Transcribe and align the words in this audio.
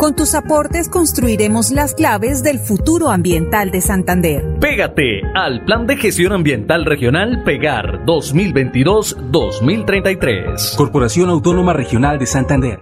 Con 0.00 0.16
tus 0.16 0.34
aportes 0.34 0.88
construiremos 0.88 1.70
las 1.72 1.94
claves 1.94 2.42
del 2.42 2.58
futuro 2.58 3.10
ambiental 3.10 3.70
de 3.70 3.82
Santander. 3.82 4.56
Pégate 4.58 5.20
al 5.34 5.62
Plan 5.66 5.86
de 5.86 5.98
Gestión 5.98 6.32
Ambiental 6.32 6.86
Regional 6.86 7.42
Pegar 7.44 8.06
2022-2033. 8.06 10.76
Corporación 10.78 11.28
Autónoma 11.28 11.74
Regional 11.74 12.18
de 12.18 12.24
Santander. 12.24 12.80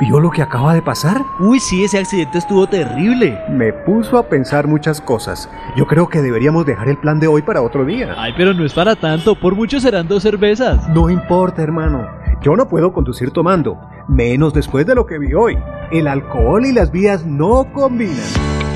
¿Vio 0.00 0.18
lo 0.18 0.32
que 0.32 0.42
acaba 0.42 0.74
de 0.74 0.82
pasar? 0.82 1.22
Uy, 1.38 1.60
sí, 1.60 1.84
ese 1.84 2.00
accidente 2.00 2.38
estuvo 2.38 2.66
terrible. 2.66 3.38
Me 3.48 3.72
puso 3.72 4.18
a 4.18 4.28
pensar 4.28 4.66
muchas 4.66 5.00
cosas. 5.00 5.48
Yo 5.76 5.86
creo 5.86 6.08
que 6.08 6.22
deberíamos 6.22 6.66
dejar 6.66 6.88
el 6.88 6.98
plan 6.98 7.20
de 7.20 7.28
hoy 7.28 7.42
para 7.42 7.62
otro 7.62 7.84
día. 7.84 8.16
Ay, 8.18 8.32
pero 8.36 8.52
no 8.52 8.64
es 8.64 8.74
para 8.74 8.96
tanto. 8.96 9.38
Por 9.38 9.54
mucho 9.54 9.78
serán 9.78 10.08
dos 10.08 10.24
cervezas. 10.24 10.88
No 10.88 11.08
importa, 11.08 11.62
hermano. 11.62 12.08
Yo 12.42 12.56
no 12.56 12.68
puedo 12.68 12.92
conducir 12.94 13.32
tomando, 13.32 13.78
menos 14.10 14.52
después 14.52 14.86
de 14.86 14.94
lo 14.94 15.06
que 15.06 15.18
vi 15.18 15.32
hoy. 15.32 15.56
El 15.90 16.08
alcohol 16.08 16.66
y 16.66 16.72
las 16.72 16.92
vías 16.92 17.24
no 17.24 17.72
combinan. 17.72 18.16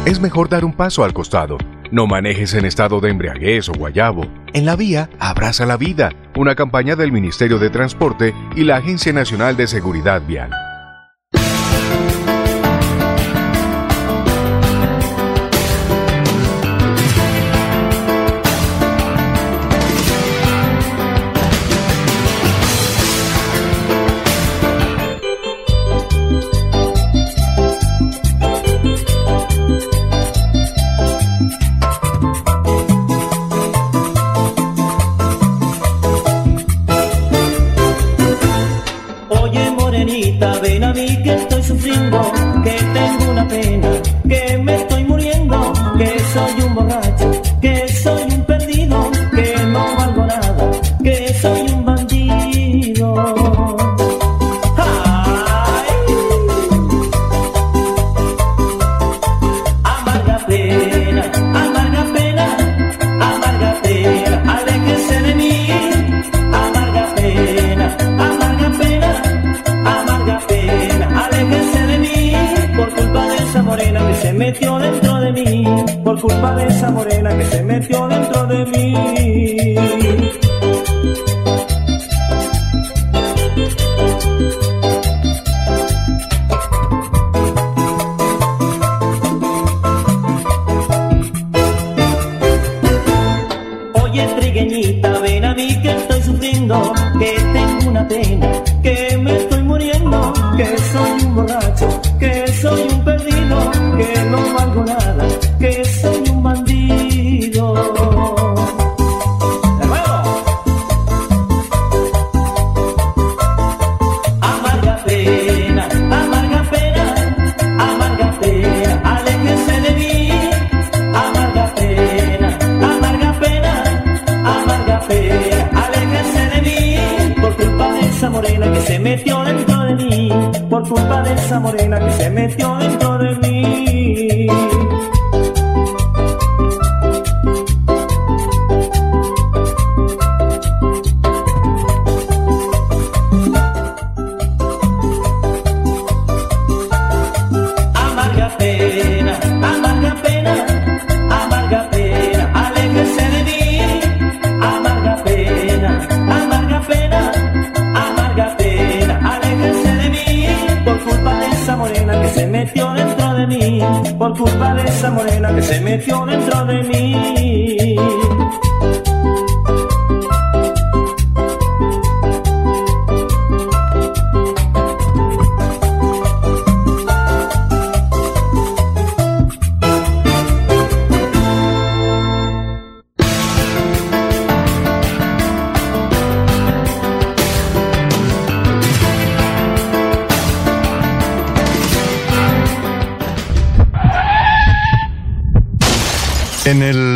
Es 0.07 0.21
mejor 0.21 0.49
dar 0.49 0.65
un 0.65 0.73
paso 0.73 1.05
al 1.05 1.13
costado. 1.13 1.59
No 1.91 2.07
manejes 2.07 2.55
en 2.55 2.65
estado 2.65 3.01
de 3.01 3.11
embriaguez 3.11 3.69
o 3.69 3.73
guayabo. 3.73 4.27
En 4.53 4.65
la 4.65 4.77
vía, 4.77 5.11
abraza 5.19 5.67
la 5.67 5.77
vida. 5.77 6.11
Una 6.37 6.55
campaña 6.55 6.97
del 6.97 7.13
Ministerio 7.13 7.59
de 7.59 7.71
Transporte 7.71 8.35
y 8.57 8.65
la 8.65 8.77
Agencia 8.77 9.13
Nacional 9.13 9.57
de 9.57 9.67
Seguridad 9.67 10.23
Vial. 10.27 10.51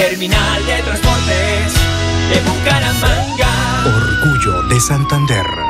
Terminal 0.00 0.64
de 0.64 0.82
Transportes 0.82 1.74
de 2.32 2.40
Bucaramanga. 2.48 3.50
Orgullo 3.84 4.62
de 4.62 4.80
Santander. 4.80 5.69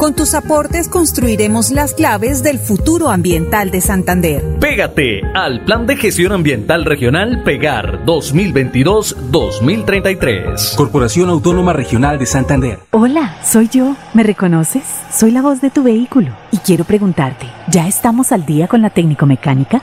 Con 0.00 0.14
tus 0.14 0.32
aportes 0.32 0.88
construiremos 0.88 1.70
las 1.70 1.92
claves 1.92 2.42
del 2.42 2.58
futuro 2.58 3.10
ambiental 3.10 3.70
de 3.70 3.82
Santander. 3.82 4.42
Pégate 4.58 5.20
al 5.34 5.62
Plan 5.66 5.86
de 5.86 5.94
Gestión 5.94 6.32
Ambiental 6.32 6.86
Regional 6.86 7.42
Pegar 7.44 8.06
2022-2033. 8.06 10.74
Corporación 10.74 11.28
Autónoma 11.28 11.74
Regional 11.74 12.18
de 12.18 12.24
Santander. 12.24 12.78
Hola, 12.92 13.36
soy 13.44 13.68
yo. 13.68 13.94
¿Me 14.14 14.22
reconoces? 14.22 14.84
Soy 15.12 15.32
la 15.32 15.42
voz 15.42 15.60
de 15.60 15.68
tu 15.68 15.82
vehículo 15.82 16.34
y 16.50 16.56
quiero 16.56 16.84
preguntarte, 16.84 17.44
¿ya 17.68 17.86
estamos 17.86 18.32
al 18.32 18.46
día 18.46 18.68
con 18.68 18.80
la 18.80 18.88
técnico 18.88 19.26
mecánica? 19.26 19.82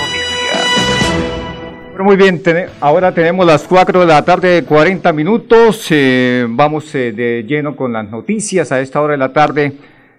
Muy 2.03 2.15
bien, 2.15 2.41
ahora 2.79 3.13
tenemos 3.13 3.45
las 3.45 3.67
4 3.67 3.99
de 3.99 4.05
la 4.07 4.25
tarde, 4.25 4.63
40 4.63 5.13
minutos. 5.13 5.85
Eh, 5.91 6.47
vamos 6.49 6.95
eh, 6.95 7.11
de 7.11 7.43
lleno 7.43 7.75
con 7.75 7.93
las 7.93 8.09
noticias 8.09 8.71
a 8.71 8.81
esta 8.81 8.99
hora 9.01 9.11
de 9.11 9.19
la 9.19 9.31
tarde. 9.31 9.73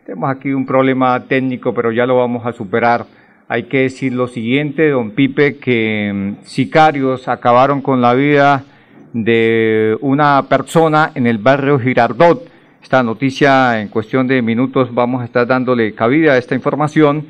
Tenemos 0.07 0.31
aquí 0.31 0.53
un 0.53 0.65
problema 0.65 1.25
técnico, 1.25 1.75
pero 1.75 1.91
ya 1.91 2.07
lo 2.07 2.19
vamos 2.19 2.47
a 2.47 2.53
superar. 2.53 3.07
Hay 3.49 3.65
que 3.65 3.79
decir 3.79 4.13
lo 4.13 4.29
siguiente, 4.29 4.91
don 4.91 5.11
Pipe, 5.11 5.57
que 5.57 6.13
mm, 6.15 6.45
sicarios 6.45 7.27
acabaron 7.27 7.83
con 7.83 8.01
la 8.01 8.15
vida 8.15 8.65
de 9.13 9.99
una 10.03 10.47
persona 10.49 11.11
en 11.17 11.27
el 11.27 11.39
barrio 11.39 11.81
Girardot. 11.81 12.49
Esta 12.81 13.03
noticia 13.03 13.81
en 13.81 13.89
cuestión 13.89 14.29
de 14.29 14.41
minutos 14.41 14.95
vamos 14.95 15.21
a 15.23 15.25
estar 15.25 15.49
dándole 15.49 15.95
cabida 15.95 16.35
a 16.35 16.39
esta 16.39 16.55
información 16.55 17.27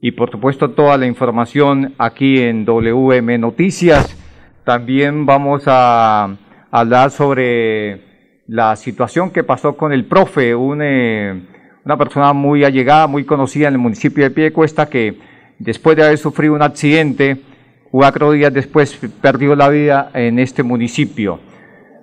y 0.00 0.12
por 0.12 0.30
supuesto 0.30 0.70
toda 0.70 0.96
la 0.96 1.06
información 1.06 1.94
aquí 1.98 2.40
en 2.40 2.64
WM 2.64 3.38
Noticias. 3.38 4.16
También 4.64 5.26
vamos 5.26 5.64
a 5.66 6.36
hablar 6.70 7.10
sobre 7.10 8.02
la 8.46 8.76
situación 8.76 9.30
que 9.30 9.44
pasó 9.44 9.76
con 9.76 9.92
el 9.92 10.04
profe, 10.04 10.54
un, 10.54 10.80
eh, 10.82 11.42
una 11.84 11.96
persona 11.96 12.32
muy 12.32 12.64
allegada, 12.64 13.06
muy 13.06 13.24
conocida 13.24 13.68
en 13.68 13.74
el 13.74 13.80
municipio 13.80 14.24
de 14.24 14.30
Piedecuesta 14.30 14.88
que 14.88 15.18
después 15.58 15.96
de 15.96 16.04
haber 16.04 16.18
sufrido 16.18 16.54
un 16.54 16.62
accidente, 16.62 17.38
cuatro 17.90 18.32
días 18.32 18.52
después 18.52 18.98
perdió 19.20 19.56
la 19.56 19.68
vida 19.68 20.10
en 20.14 20.38
este 20.38 20.62
municipio. 20.62 21.40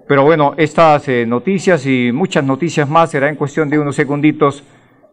Pero 0.07 0.23
bueno, 0.23 0.53
estas 0.57 1.07
eh, 1.07 1.25
noticias 1.25 1.85
y 1.85 2.11
muchas 2.11 2.43
noticias 2.43 2.87
más 2.87 3.09
será 3.09 3.29
en 3.29 3.35
cuestión 3.35 3.69
de 3.69 3.79
unos 3.79 3.95
segunditos 3.95 4.63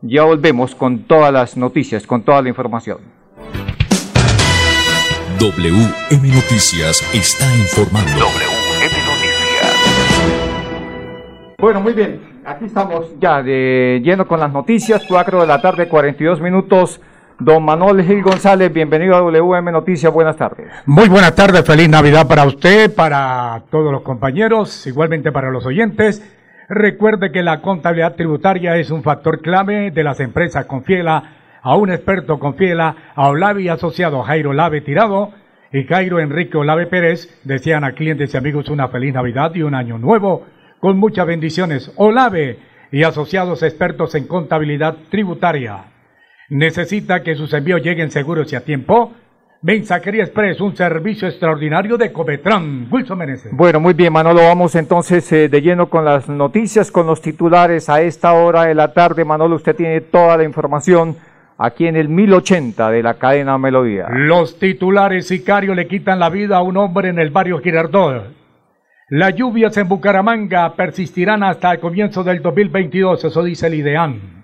ya 0.02 0.24
volvemos 0.24 0.74
con 0.74 1.04
todas 1.04 1.32
las 1.32 1.56
noticias, 1.56 2.06
con 2.06 2.22
toda 2.22 2.42
la 2.42 2.48
información. 2.48 2.98
WM 5.38 6.28
Noticias 6.28 7.02
está 7.14 7.46
informando. 7.56 8.10
WM 8.10 8.96
Noticias. 9.06 9.72
Bueno, 11.58 11.80
muy 11.80 11.92
bien. 11.92 12.20
Aquí 12.44 12.64
estamos 12.64 13.06
ya 13.20 13.42
de 13.42 14.00
lleno 14.04 14.26
con 14.26 14.40
las 14.40 14.52
noticias. 14.52 15.04
4 15.08 15.40
de 15.40 15.46
la 15.46 15.60
tarde, 15.60 15.88
42 15.88 16.40
minutos. 16.40 17.00
Don 17.38 17.64
Manuel 17.64 18.04
Gil 18.04 18.22
González, 18.22 18.72
bienvenido 18.72 19.16
a 19.16 19.20
WM 19.20 19.72
Noticias. 19.72 20.12
Buenas 20.12 20.36
tardes. 20.36 20.68
Muy 20.86 21.08
buenas 21.08 21.34
tardes. 21.34 21.64
Feliz 21.64 21.88
Navidad 21.88 22.26
para 22.28 22.44
usted, 22.44 22.94
para 22.94 23.62
todos 23.70 23.90
los 23.90 24.02
compañeros, 24.02 24.86
igualmente 24.86 25.32
para 25.32 25.50
los 25.50 25.64
oyentes. 25.66 26.22
Recuerde 26.68 27.32
que 27.32 27.42
la 27.42 27.60
contabilidad 27.60 28.14
tributaria 28.14 28.76
es 28.76 28.90
un 28.90 29.02
factor 29.02 29.40
clave 29.40 29.90
de 29.90 30.04
las 30.04 30.20
empresas. 30.20 30.66
Confiela 30.66 31.34
a 31.62 31.76
un 31.76 31.90
experto, 31.90 32.38
confiela 32.38 33.12
a 33.14 33.28
Olavi 33.28 33.68
asociado 33.68 34.22
Jairo 34.22 34.52
Lave 34.52 34.80
Tirado 34.80 35.32
y 35.72 35.84
Jairo 35.84 36.20
Enrique 36.20 36.56
Olave 36.56 36.86
Pérez. 36.86 37.40
Desean 37.44 37.84
a 37.84 37.92
clientes 37.92 38.32
y 38.32 38.36
amigos 38.36 38.68
una 38.68 38.88
feliz 38.88 39.14
Navidad 39.14 39.54
y 39.54 39.62
un 39.62 39.74
año 39.74 39.98
nuevo 39.98 40.46
con 40.80 40.98
muchas 40.98 41.26
bendiciones. 41.26 41.92
Olave 41.96 42.58
y 42.90 43.04
asociados 43.04 43.62
expertos 43.62 44.14
en 44.14 44.26
contabilidad 44.26 44.96
tributaria. 45.10 45.84
Necesita 46.48 47.22
que 47.22 47.34
sus 47.34 47.52
envíos 47.54 47.82
lleguen 47.82 48.10
seguros 48.10 48.52
y 48.52 48.56
a 48.56 48.60
tiempo. 48.60 49.14
Mensajería 49.64 50.24
Express, 50.24 50.60
un 50.60 50.74
servicio 50.74 51.28
extraordinario 51.28 51.96
de 51.96 52.12
Cometran. 52.12 52.88
Wilson 52.90 53.16
Meneses. 53.16 53.52
Bueno, 53.52 53.78
muy 53.78 53.94
bien, 53.94 54.12
Manolo. 54.12 54.40
Vamos 54.40 54.74
entonces 54.74 55.30
eh, 55.32 55.48
de 55.48 55.62
lleno 55.62 55.88
con 55.88 56.04
las 56.04 56.28
noticias, 56.28 56.90
con 56.90 57.06
los 57.06 57.22
titulares 57.22 57.88
a 57.88 58.02
esta 58.02 58.32
hora 58.32 58.64
de 58.64 58.74
la 58.74 58.92
tarde. 58.92 59.24
Manolo, 59.24 59.54
usted 59.54 59.76
tiene 59.76 60.00
toda 60.00 60.36
la 60.36 60.42
información 60.42 61.16
aquí 61.58 61.86
en 61.86 61.94
el 61.94 62.08
1080 62.08 62.90
de 62.90 63.04
la 63.04 63.14
cadena 63.14 63.56
Melodía. 63.56 64.08
Los 64.10 64.58
titulares 64.58 65.28
sicarios 65.28 65.76
le 65.76 65.86
quitan 65.86 66.18
la 66.18 66.28
vida 66.28 66.56
a 66.56 66.62
un 66.62 66.76
hombre 66.76 67.10
en 67.10 67.20
el 67.20 67.30
barrio 67.30 67.60
Girardot. 67.60 68.34
Las 69.10 69.36
lluvias 69.36 69.76
en 69.76 69.88
Bucaramanga 69.88 70.74
persistirán 70.74 71.44
hasta 71.44 71.70
el 71.70 71.78
comienzo 71.78 72.24
del 72.24 72.42
2022, 72.42 73.26
eso 73.26 73.44
dice 73.44 73.68
el 73.68 73.74
IDEAN. 73.74 74.42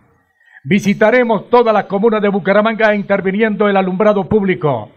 Visitaremos 0.62 1.50
toda 1.50 1.72
la 1.72 1.88
comuna 1.88 2.20
de 2.20 2.28
Bucaramanga 2.28 2.94
interviniendo 2.94 3.68
el 3.68 3.76
alumbrado 3.76 4.28
público. 4.28 4.92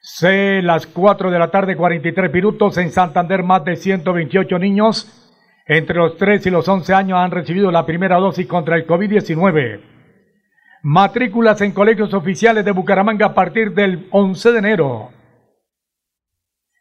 C, 0.00 0.62
las 0.62 0.86
4 0.86 1.30
de 1.30 1.38
la 1.38 1.50
tarde, 1.50 1.76
43 1.76 2.32
minutos. 2.32 2.78
En 2.78 2.90
Santander, 2.90 3.42
más 3.42 3.64
de 3.64 3.76
128 3.76 4.58
niños 4.58 5.28
entre 5.66 5.96
los 5.96 6.16
3 6.16 6.46
y 6.46 6.50
los 6.50 6.66
11 6.66 6.94
años 6.94 7.18
han 7.18 7.30
recibido 7.30 7.70
la 7.70 7.84
primera 7.84 8.16
dosis 8.16 8.46
contra 8.46 8.76
el 8.76 8.86
COVID-19. 8.86 9.80
Matrículas 10.82 11.60
en 11.60 11.72
colegios 11.72 12.14
oficiales 12.14 12.64
de 12.64 12.72
Bucaramanga 12.72 13.26
a 13.26 13.34
partir 13.34 13.74
del 13.74 14.08
11 14.10 14.52
de 14.52 14.58
enero. 14.58 15.10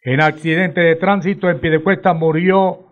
En 0.03 0.21
accidente 0.21 0.79
de 0.79 0.95
tránsito 0.95 1.49
en 1.49 1.59
Piedecuesta 1.59 2.13
murió 2.13 2.87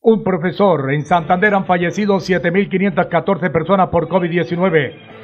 un 0.00 0.22
profesor. 0.22 0.92
En 0.92 1.04
Santander 1.04 1.54
han 1.54 1.66
fallecido 1.66 2.18
7.514 2.18 3.50
personas 3.50 3.88
por 3.88 4.08
COVID-19. 4.08 5.15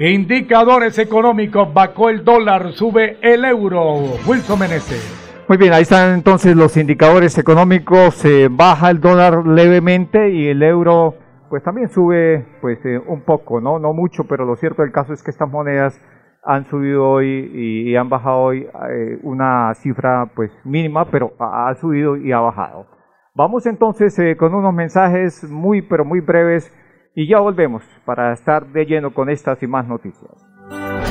Indicadores 0.00 0.96
económicos, 1.00 1.74
bajó 1.74 2.08
el 2.08 2.24
dólar, 2.24 2.70
sube 2.70 3.18
el 3.20 3.44
euro. 3.44 3.94
Wilson 4.28 4.60
Meneses. 4.60 5.44
Muy 5.48 5.58
bien, 5.58 5.72
ahí 5.72 5.82
están 5.82 6.14
entonces 6.14 6.54
los 6.54 6.76
indicadores 6.76 7.36
económicos. 7.36 8.24
Eh, 8.24 8.46
baja 8.48 8.90
el 8.90 9.00
dólar 9.00 9.44
levemente 9.44 10.30
y 10.30 10.46
el 10.46 10.62
euro, 10.62 11.16
pues 11.48 11.64
también 11.64 11.88
sube, 11.88 12.46
pues 12.60 12.78
eh, 12.86 12.96
un 13.08 13.22
poco, 13.22 13.60
no, 13.60 13.80
no 13.80 13.92
mucho, 13.92 14.22
pero 14.28 14.44
lo 14.44 14.54
cierto 14.54 14.82
del 14.82 14.92
caso 14.92 15.12
es 15.12 15.20
que 15.24 15.32
estas 15.32 15.50
monedas 15.50 16.00
han 16.44 16.64
subido 16.66 17.04
hoy 17.04 17.50
y, 17.52 17.96
han 17.96 18.08
bajado 18.08 18.38
hoy 18.38 18.68
eh, 18.92 19.18
una 19.24 19.74
cifra, 19.74 20.30
pues 20.32 20.52
mínima, 20.62 21.06
pero 21.06 21.32
ha, 21.40 21.70
ha, 21.70 21.74
subido 21.74 22.16
y 22.16 22.30
ha 22.30 22.38
bajado. 22.38 22.86
Vamos 23.34 23.66
entonces 23.66 24.16
con 24.36 24.54
unos 24.54 24.72
mensajes 24.72 25.42
muy, 25.50 25.82
pero 25.82 26.04
muy 26.04 26.20
breves 26.20 26.72
y 27.18 27.26
ya 27.26 27.40
volvemos 27.40 27.82
para 28.04 28.32
estar 28.32 28.64
de 28.68 28.86
lleno 28.86 29.12
con 29.12 29.28
estas 29.28 29.60
y 29.64 29.66
más 29.66 29.88
noticias. 29.88 30.47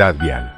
Vial. 0.00 0.56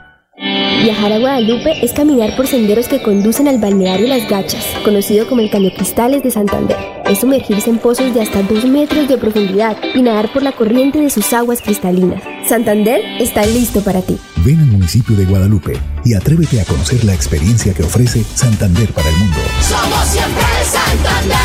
Viajar 0.85 1.13
a 1.13 1.19
Guadalupe 1.19 1.85
es 1.85 1.93
caminar 1.93 2.37
por 2.37 2.47
senderos 2.47 2.87
que 2.87 3.03
conducen 3.03 3.49
al 3.49 3.59
balneario 3.59 4.07
Las 4.07 4.29
Gachas, 4.29 4.65
conocido 4.85 5.29
como 5.29 5.41
el 5.41 5.51
Caño 5.51 5.71
Cristales 5.77 6.23
de 6.23 6.31
Santander. 6.31 6.77
Es 7.05 7.19
sumergirse 7.19 7.71
en 7.71 7.79
pozos 7.79 8.15
de 8.15 8.23
hasta 8.23 8.43
2 8.43 8.65
metros 8.67 9.09
de 9.09 9.19
profundidad 9.19 9.77
y 9.95 10.03
nadar 10.03 10.33
por 10.33 10.43
la 10.43 10.53
corriente 10.53 11.01
de 11.01 11.11
sus 11.11 11.33
aguas 11.33 11.61
cristalinas. 11.61 12.23
Santander 12.49 13.01
está 13.21 13.45
listo 13.45 13.83
para 13.83 14.01
ti. 14.01 14.17
Ven 14.45 14.61
al 14.61 14.67
municipio 14.67 15.17
de 15.17 15.25
Guadalupe 15.25 15.73
y 16.05 16.15
atrévete 16.15 16.61
a 16.61 16.65
conocer 16.65 17.05
la 17.05 17.15
experiencia 17.15 17.75
que 17.75 17.83
ofrece 17.83 18.23
Santander 18.23 18.93
para 18.93 19.09
el 19.09 19.17
mundo. 19.17 19.39
Somos 19.61 20.05
siempre 20.07 20.43
Santander. 20.65 21.37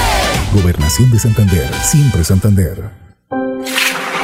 Gobernación 0.53 1.11
de 1.11 1.19
Santander, 1.19 1.73
siempre 1.83 2.23
Santander. 2.23 3.06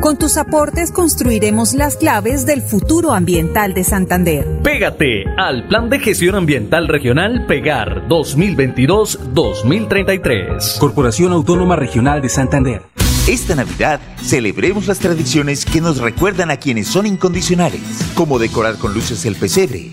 Con 0.00 0.18
tus 0.18 0.36
aportes 0.36 0.90
construiremos 0.92 1.72
las 1.72 1.96
claves 1.96 2.44
del 2.44 2.60
futuro 2.62 3.12
ambiental 3.12 3.72
de 3.74 3.82
Santander. 3.82 4.46
Pégate 4.62 5.24
al 5.38 5.66
Plan 5.68 5.88
de 5.88 5.98
Gestión 5.98 6.34
Ambiental 6.34 6.86
Regional 6.86 7.46
Pegar 7.46 8.06
2022-2033. 8.08 10.78
Corporación 10.78 11.32
Autónoma 11.32 11.76
Regional 11.76 12.20
de 12.20 12.28
Santander. 12.28 12.82
Esta 13.26 13.54
Navidad 13.56 14.00
celebremos 14.22 14.86
las 14.86 14.98
tradiciones 14.98 15.64
que 15.64 15.80
nos 15.80 15.96
recuerdan 15.98 16.50
a 16.50 16.58
quienes 16.58 16.88
son 16.88 17.06
incondicionales, 17.06 17.80
como 18.14 18.38
decorar 18.38 18.76
con 18.76 18.92
luces 18.94 19.24
el 19.24 19.34
pesebre, 19.34 19.92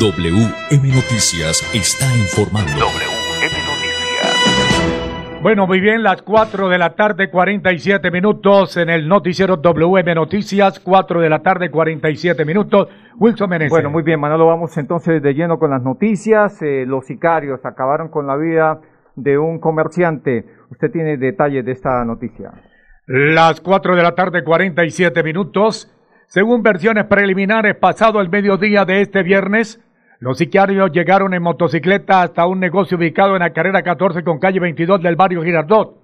WM 0.00 0.94
Noticias 0.94 1.68
está 1.74 2.06
informando. 2.16 2.86
Bueno, 5.42 5.66
muy 5.66 5.80
bien, 5.80 6.04
las 6.04 6.22
4 6.22 6.68
de 6.68 6.78
la 6.78 6.94
tarde, 6.94 7.30
47 7.30 8.08
minutos 8.12 8.76
en 8.76 8.90
el 8.90 9.08
noticiero 9.08 9.56
WM 9.56 10.14
Noticias, 10.14 10.78
4 10.78 11.20
de 11.20 11.28
la 11.28 11.40
tarde, 11.40 11.72
47 11.72 12.44
minutos. 12.44 12.88
Wilson 13.16 13.50
Menezes. 13.50 13.70
Bueno, 13.70 13.90
muy 13.90 14.04
bien, 14.04 14.20
Manolo, 14.20 14.46
vamos 14.46 14.76
entonces 14.78 15.20
de 15.20 15.34
lleno 15.34 15.58
con 15.58 15.70
las 15.70 15.82
noticias. 15.82 16.62
Eh, 16.62 16.84
los 16.86 17.06
sicarios 17.06 17.64
acabaron 17.64 18.08
con 18.08 18.28
la 18.28 18.36
vida 18.36 18.80
de 19.16 19.36
un 19.36 19.58
comerciante. 19.58 20.44
Usted 20.70 20.92
tiene 20.92 21.16
detalles 21.16 21.64
de 21.64 21.72
esta 21.72 22.04
noticia. 22.04 22.52
Las 23.06 23.60
4 23.60 23.96
de 23.96 24.02
la 24.04 24.14
tarde, 24.14 24.44
47 24.44 25.24
minutos. 25.24 25.92
Según 26.28 26.62
versiones 26.62 27.06
preliminares, 27.06 27.74
pasado 27.76 28.20
el 28.20 28.28
mediodía 28.28 28.84
de 28.84 29.00
este 29.00 29.22
viernes, 29.22 29.82
los 30.20 30.38
sicarios 30.38 30.90
llegaron 30.90 31.32
en 31.32 31.42
motocicleta 31.42 32.22
hasta 32.22 32.46
un 32.46 32.58
negocio 32.58 32.96
ubicado 32.96 33.34
en 33.34 33.40
la 33.40 33.52
carrera 33.52 33.82
14 33.82 34.24
con 34.24 34.40
calle 34.40 34.58
22 34.58 35.00
del 35.00 35.14
barrio 35.14 35.42
Girardot. 35.42 35.96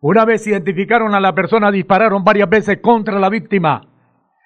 Una 0.00 0.24
vez 0.24 0.46
identificaron 0.46 1.14
a 1.14 1.20
la 1.20 1.34
persona, 1.34 1.70
dispararon 1.70 2.24
varias 2.24 2.48
veces 2.48 2.78
contra 2.80 3.18
la 3.18 3.28
víctima. 3.28 3.82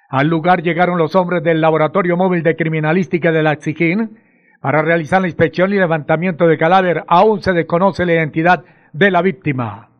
Al 0.08 0.26
lugar 0.26 0.62
llegaron 0.62 0.98
los 0.98 1.14
hombres 1.14 1.42
del 1.44 1.60
Laboratorio 1.60 2.16
Móvil 2.16 2.42
de 2.42 2.56
Criminalística 2.56 3.30
de 3.30 3.42
la 3.42 3.52
Exijín 3.52 4.18
para 4.60 4.82
realizar 4.82 5.20
la 5.20 5.28
inspección 5.28 5.72
y 5.72 5.76
levantamiento 5.76 6.48
de 6.48 6.58
cadáver. 6.58 7.04
Aún 7.06 7.40
se 7.40 7.52
desconoce 7.52 8.04
la 8.04 8.14
identidad 8.14 8.64
de 8.92 9.10
la 9.10 9.22
víctima. 9.22 9.90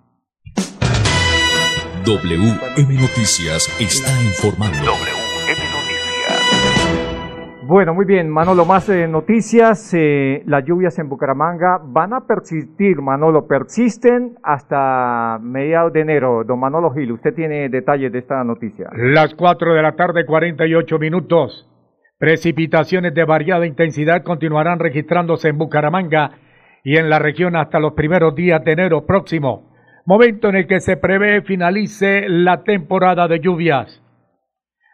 WM 2.05 2.95
Noticias 2.95 3.69
está 3.81 4.11
informando. 4.23 5.18
Bueno, 7.69 7.93
muy 7.93 8.07
bien, 8.07 8.31
Manolo, 8.31 8.65
más 8.65 8.89
eh, 8.89 9.07
noticias. 9.07 9.93
Eh, 9.93 10.43
las 10.47 10.65
lluvias 10.65 10.99
en 10.99 11.11
Bucaramanga 11.11 11.79
van 11.85 12.15
a 12.15 12.27
persistir, 12.27 13.03
Manolo, 13.03 13.47
persisten 13.47 14.37
hasta 14.43 15.39
mediados 15.43 15.93
de 15.93 16.01
enero. 16.01 16.45
Don 16.45 16.59
Manolo 16.59 16.91
Gil, 16.95 17.13
usted 17.13 17.35
tiene 17.35 17.69
detalles 17.69 18.11
de 18.11 18.21
esta 18.21 18.43
noticia. 18.43 18.89
Las 18.97 19.35
4 19.35 19.75
de 19.75 19.83
la 19.83 19.97
tarde, 19.97 20.25
48 20.25 20.99
minutos. 20.99 21.69
Precipitaciones 22.17 23.13
de 23.13 23.25
variada 23.27 23.67
intensidad 23.67 24.23
continuarán 24.23 24.79
registrándose 24.79 25.51
en 25.51 25.59
Bucaramanga 25.59 26.39
y 26.83 26.97
en 26.97 27.11
la 27.11 27.19
región 27.19 27.55
hasta 27.55 27.81
los 27.81 27.93
primeros 27.93 28.35
días 28.35 28.65
de 28.65 28.73
enero 28.73 29.05
próximo, 29.05 29.75
momento 30.07 30.49
en 30.49 30.57
el 30.57 30.67
que 30.67 30.81
se 30.81 30.97
prevé 30.97 31.43
finalice 31.43 32.31
la 32.31 32.63
temporada 32.63 33.29
de 33.29 33.41
lluvias. 33.41 34.03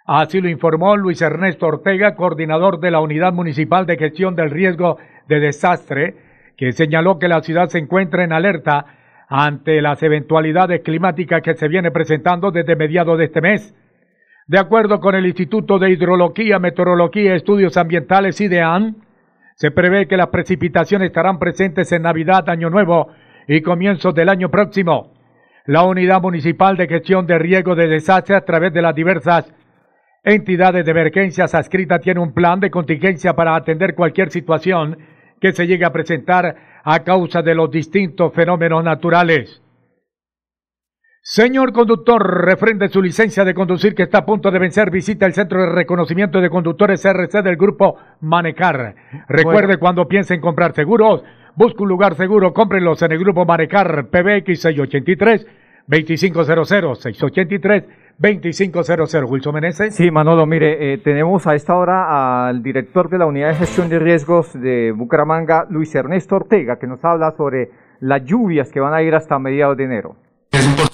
Así 0.07 0.43
lo 0.43 0.51
informó 0.51 0.97
Luis 0.99 1.23
Ernesto 1.23 1.67
Ortega, 1.67 2.15
coordinador 2.15 2.79
de 2.79 2.91
la 2.91 3.01
Unidad 3.01 3.33
Municipal 3.33 3.87
de 3.87 3.97
Gestión 3.97 4.37
del 4.37 4.51
Riesgo 4.51 4.99
de 5.29 5.41
Desastre, 5.41 6.15
que 6.59 6.73
señaló 6.73 7.19
que 7.19 7.27
la 7.27 7.41
ciudad 7.41 7.69
se 7.69 7.79
encuentra 7.79 8.23
en 8.23 8.35
alerta 8.35 8.85
ante 9.31 9.81
las 9.81 10.03
eventualidades 10.03 10.83
climáticas 10.83 11.41
que 11.41 11.55
se 11.55 11.69
viene 11.69 11.91
presentando 11.91 12.51
desde 12.51 12.77
mediados 12.77 13.17
de 13.17 13.25
este 13.25 13.41
mes. 13.41 13.75
De 14.47 14.59
acuerdo 14.59 15.01
con 15.01 15.15
el 15.15 15.25
Instituto 15.25 15.79
de 15.79 15.91
Hidrología, 15.91 16.59
Meteorología 16.59 17.33
y 17.33 17.37
Estudios 17.37 17.79
Ambientales 17.79 18.39
IDEAN, 18.43 18.97
se 19.55 19.71
prevé 19.71 20.07
que 20.07 20.19
las 20.19 20.27
precipitaciones 20.27 21.07
estarán 21.07 21.39
presentes 21.39 21.91
en 21.93 22.03
Navidad, 22.03 22.47
Año 22.51 22.69
Nuevo 22.69 23.09
y 23.49 23.63
comienzos 23.63 24.15
del 24.15 24.29
año 24.29 24.51
próximo. 24.51 25.15
La 25.65 25.85
Unidad 25.85 26.21
Municipal 26.21 26.77
de 26.77 26.89
Gestión 26.89 27.27
de 27.27 27.39
Riesgo 27.39 27.75
de 27.75 27.89
Desastre, 27.89 28.37
a 28.37 28.45
través 28.45 28.75
de 28.75 28.83
las 28.83 28.95
diversas 28.95 29.51
entidades 30.25 30.85
de 30.85 30.91
emergencias 30.91 31.55
adscritas, 31.55 32.01
tiene 32.01 32.21
un 32.21 32.33
plan 32.33 32.59
de 32.59 32.71
contingencia 32.71 33.35
para 33.35 33.55
atender 33.55 33.95
cualquier 33.95 34.31
situación 34.31 34.99
que 35.41 35.53
se 35.53 35.67
llegue 35.67 35.85
a 35.85 35.93
presentar 35.93 36.57
a 36.83 37.01
causa 37.01 37.43
de 37.43 37.55
los 37.55 37.71
distintos 37.71 38.33
fenómenos 38.33 38.83
naturales. 38.83 39.61
Señor 41.27 41.73
conductor, 41.73 42.45
refrende 42.45 42.89
su 42.89 43.01
licencia 43.01 43.45
de 43.45 43.55
conducir 43.55 43.95
que 43.95 44.03
está 44.03 44.19
a 44.19 44.27
punto 44.27 44.51
de 44.51 44.59
vencer, 44.59 44.91
visita 44.91 45.25
el 45.25 45.33
Centro 45.33 45.61
de 45.61 45.73
Reconocimiento 45.73 46.39
de 46.39 46.51
Conductores 46.51 47.03
RC 47.03 47.43
del 47.43 47.57
Grupo 47.57 47.97
Manecar. 48.21 48.95
Recuerde 49.29 49.67
Bueno. 49.69 49.81
cuando 49.81 50.07
piense 50.07 50.35
en 50.35 50.43
comprar 50.43 50.75
seguros, 50.75 51.23
busque 51.57 51.83
un 51.83 51.89
lugar 51.89 52.15
seguro, 52.15 52.53
cómprenlos 52.53 53.01
en 53.01 53.13
el 53.13 53.19
Grupo 53.19 53.47
Manecar 53.47 54.09
PBX 54.09 54.61
683 54.61 55.47
2500 55.87 57.01
683 57.01 57.85
2500 58.17 59.25
Wilson 59.31 59.55
Meneses. 59.55 59.95
Sí, 59.95 60.11
Manolo, 60.11 60.47
mire, 60.47 60.95
eh, 60.95 60.99
tenemos 60.99 61.47
a 61.47 61.55
esta 61.55 61.77
hora 61.77 62.47
al 62.47 62.63
director 62.63 63.09
de 63.11 63.19
la 63.19 63.27
Unidad 63.27 63.49
de 63.49 63.55
Gestión 63.57 63.89
de 63.89 63.99
Riesgos 63.99 64.53
de 64.53 64.93
Bucaramanga, 64.93 65.67
Luis 65.69 65.95
Ernesto 65.95 66.37
Ortega, 66.37 66.79
que 66.79 66.87
nos 66.87 67.05
habla 67.05 67.33
sobre 67.33 67.71
las 68.01 68.25
lluvias 68.25 68.71
que 68.71 68.81
van 68.81 68.95
a 68.95 69.03
ir 69.03 69.15
hasta 69.15 69.39
mediados 69.39 69.77
de 69.77 69.85
enero. 69.85 70.17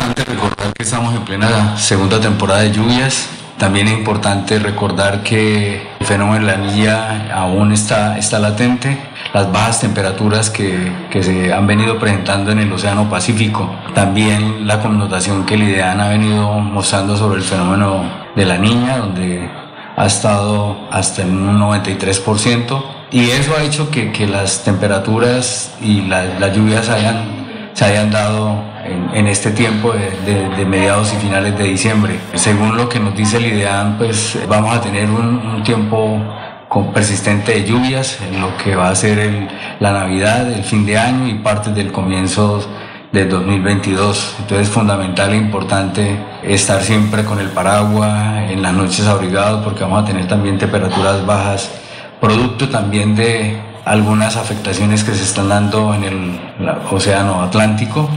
Importante 0.01 0.25
recordar 0.33 0.73
que 0.73 0.83
estamos 0.83 1.15
en 1.15 1.23
plena 1.27 1.77
segunda 1.77 2.19
temporada 2.19 2.63
de 2.63 2.73
lluvias. 2.73 3.29
También 3.59 3.87
es 3.87 3.93
importante 3.99 4.59
recordar 4.59 5.23
que 5.23 5.87
el 6.01 6.07
fenómeno 6.07 6.47
de 6.47 6.53
la 6.53 6.57
niña 6.57 7.31
aún 7.35 7.71
está, 7.73 8.17
está 8.17 8.39
latente. 8.39 8.99
Las 9.35 9.53
bajas 9.53 9.81
temperaturas 9.81 10.49
que, 10.49 10.91
que 11.11 11.23
se 11.23 11.53
han 11.53 11.67
venido 11.67 11.99
presentando 11.99 12.51
en 12.51 12.61
el 12.61 12.73
Océano 12.73 13.11
Pacífico. 13.11 13.71
También 13.95 14.67
la 14.67 14.81
connotación 14.81 15.45
que 15.45 15.57
el 15.57 15.65
IDEAN 15.65 16.01
ha 16.01 16.09
venido 16.09 16.51
mostrando 16.61 17.15
sobre 17.19 17.37
el 17.37 17.45
fenómeno 17.45 18.03
de 18.35 18.47
la 18.47 18.57
niña, 18.57 18.97
donde 18.97 19.51
ha 19.99 20.07
estado 20.07 20.79
hasta 20.91 21.21
en 21.21 21.37
un 21.47 21.61
93%. 21.61 22.83
Y 23.11 23.29
eso 23.33 23.55
ha 23.55 23.63
hecho 23.65 23.91
que, 23.91 24.13
que 24.13 24.27
las 24.27 24.65
temperaturas 24.65 25.75
y 25.83 26.07
la- 26.07 26.25
las 26.25 26.57
lluvias 26.57 26.89
hayan, 26.89 27.71
se 27.75 27.85
hayan 27.85 28.11
dado 28.11 28.70
en, 28.85 29.11
en 29.15 29.27
este 29.29 29.51
tiempo 29.51 29.93
de, 29.93 30.11
de- 30.25 30.49
de 30.57 30.65
mediados 30.65 31.13
y 31.13 31.17
finales 31.17 31.57
de 31.59 31.65
diciembre. 31.65 32.19
Según 32.35 32.77
lo 32.77 32.89
que 32.89 32.99
nos 33.01 33.15
dice 33.17 33.37
el 33.39 33.47
IDEAN, 33.47 33.97
pues 33.99 34.39
vamos 34.49 34.75
a 34.75 34.81
tener 34.81 35.11
un, 35.11 35.39
un 35.55 35.63
tiempo 35.63 36.19
con 36.69 36.93
persistente 36.93 37.53
de 37.53 37.65
lluvias 37.65 38.19
en 38.21 38.41
lo 38.41 38.57
que 38.57 38.77
va 38.77 38.89
a 38.91 38.95
ser 38.95 39.19
el- 39.19 39.49
la 39.81 39.93
Navidad, 39.93 40.51
el 40.53 40.63
fin 40.65 40.87
de 40.87 40.99
año 40.99 41.27
y 41.27 41.35
partes 41.35 41.75
del 41.75 41.91
comienzo 41.93 42.65
de 43.13 43.25
2022. 43.27 44.37
Entonces 44.41 44.69
es 44.69 44.73
fundamental 44.73 45.33
e 45.33 45.37
importante 45.37 46.17
estar 46.45 46.81
siempre 46.83 47.25
con 47.25 47.41
el 47.41 47.49
paraguas, 47.49 48.51
en 48.51 48.63
las 48.63 48.73
noches 48.73 49.07
abrigados, 49.07 49.65
porque 49.65 49.83
vamos 49.83 50.03
a 50.03 50.07
tener 50.07 50.27
también 50.29 50.59
temperaturas 50.59 51.27
bajas, 51.27 51.71
producto 52.21 52.69
también 52.69 53.17
de 53.17 53.61
algunas 53.85 54.37
afectaciones 54.37 55.03
que 55.03 55.13
se 55.15 55.25
están 55.25 55.49
dando 55.49 55.93
en 55.95 56.05
el 56.05 56.41
Océano 56.91 57.43
Atlántico. 57.43 58.09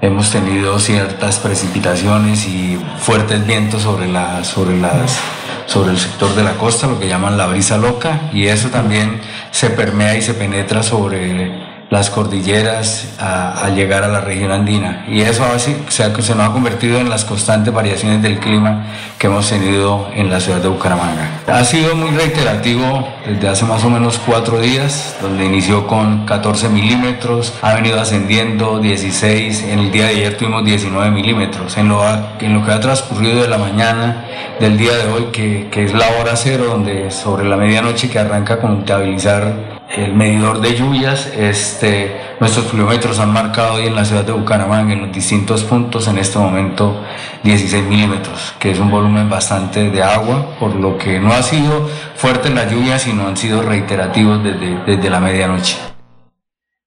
Hemos 0.00 0.30
tenido 0.30 0.78
ciertas 0.78 1.38
precipitaciones 1.38 2.46
y 2.46 2.78
fuertes 2.98 3.46
vientos 3.46 3.82
sobre, 3.82 4.08
la, 4.08 4.44
sobre, 4.44 4.78
las, 4.78 5.18
sobre 5.66 5.92
el 5.92 5.98
sector 5.98 6.34
de 6.34 6.44
la 6.44 6.52
costa, 6.58 6.86
lo 6.86 7.00
que 7.00 7.08
llaman 7.08 7.38
la 7.38 7.46
brisa 7.46 7.78
loca, 7.78 8.28
y 8.32 8.46
eso 8.46 8.68
también 8.68 9.20
se 9.50 9.70
permea 9.70 10.16
y 10.16 10.22
se 10.22 10.34
penetra 10.34 10.82
sobre 10.82 11.65
las 11.90 12.10
cordilleras 12.10 13.14
a, 13.18 13.68
llegar 13.70 14.02
a 14.02 14.08
la 14.08 14.20
región 14.20 14.50
andina. 14.50 15.04
Y 15.08 15.20
eso 15.20 15.44
así, 15.44 15.76
se, 15.88 16.22
se 16.22 16.34
nos 16.34 16.48
ha 16.48 16.52
convertido 16.52 16.98
en 16.98 17.08
las 17.08 17.24
constantes 17.24 17.72
variaciones 17.72 18.22
del 18.22 18.38
clima 18.38 18.86
que 19.18 19.28
hemos 19.28 19.48
tenido 19.48 20.08
en 20.14 20.30
la 20.30 20.40
ciudad 20.40 20.58
de 20.58 20.68
Bucaramanga. 20.68 21.42
Ha 21.46 21.64
sido 21.64 21.94
muy 21.94 22.10
reiterativo 22.10 23.08
desde 23.26 23.48
hace 23.48 23.64
más 23.64 23.84
o 23.84 23.90
menos 23.90 24.20
cuatro 24.24 24.60
días, 24.60 25.16
donde 25.20 25.44
inició 25.44 25.86
con 25.86 26.26
14 26.26 26.68
milímetros, 26.68 27.54
ha 27.62 27.74
venido 27.74 28.00
ascendiendo 28.00 28.80
16, 28.80 29.62
en 29.64 29.78
el 29.78 29.92
día 29.92 30.04
de 30.04 30.10
ayer 30.10 30.36
tuvimos 30.36 30.64
19 30.64 31.10
milímetros. 31.10 31.76
En 31.76 31.88
lo, 31.88 32.02
en 32.40 32.54
lo 32.54 32.64
que 32.64 32.72
ha 32.72 32.80
transcurrido 32.80 33.42
de 33.42 33.48
la 33.48 33.58
mañana 33.58 34.24
del 34.58 34.76
día 34.76 34.96
de 34.96 35.08
hoy, 35.08 35.26
que, 35.32 35.68
que 35.70 35.84
es 35.84 35.94
la 35.94 36.06
hora 36.20 36.34
cero, 36.34 36.64
donde 36.68 37.10
sobre 37.10 37.48
la 37.48 37.56
medianoche 37.56 38.08
que 38.08 38.18
arranca 38.18 38.54
a 38.54 38.58
contabilizar 38.58 39.75
el 39.94 40.14
medidor 40.14 40.60
de 40.60 40.74
lluvias. 40.74 41.32
Este, 41.36 42.16
nuestros 42.40 42.70
kilómetros 42.70 43.18
han 43.20 43.32
marcado 43.32 43.74
hoy 43.74 43.86
en 43.86 43.94
la 43.94 44.04
ciudad 44.04 44.24
de 44.24 44.32
Bucaramanga, 44.32 44.92
en 44.92 45.02
los 45.02 45.12
distintos 45.12 45.64
puntos, 45.64 46.08
en 46.08 46.18
este 46.18 46.38
momento 46.38 47.02
16 47.42 47.84
milímetros, 47.86 48.56
que 48.58 48.70
es 48.70 48.80
un 48.80 48.90
volumen 48.90 49.28
bastante 49.28 49.90
de 49.90 50.02
agua, 50.02 50.56
por 50.58 50.74
lo 50.74 50.98
que 50.98 51.20
no 51.20 51.32
ha 51.32 51.42
sido 51.42 51.88
fuerte 52.14 52.50
la 52.50 52.68
lluvia, 52.68 52.98
sino 52.98 53.26
han 53.26 53.36
sido 53.36 53.62
reiterativos 53.62 54.42
desde, 54.42 54.84
desde 54.84 55.10
la 55.10 55.20
medianoche. 55.20 55.78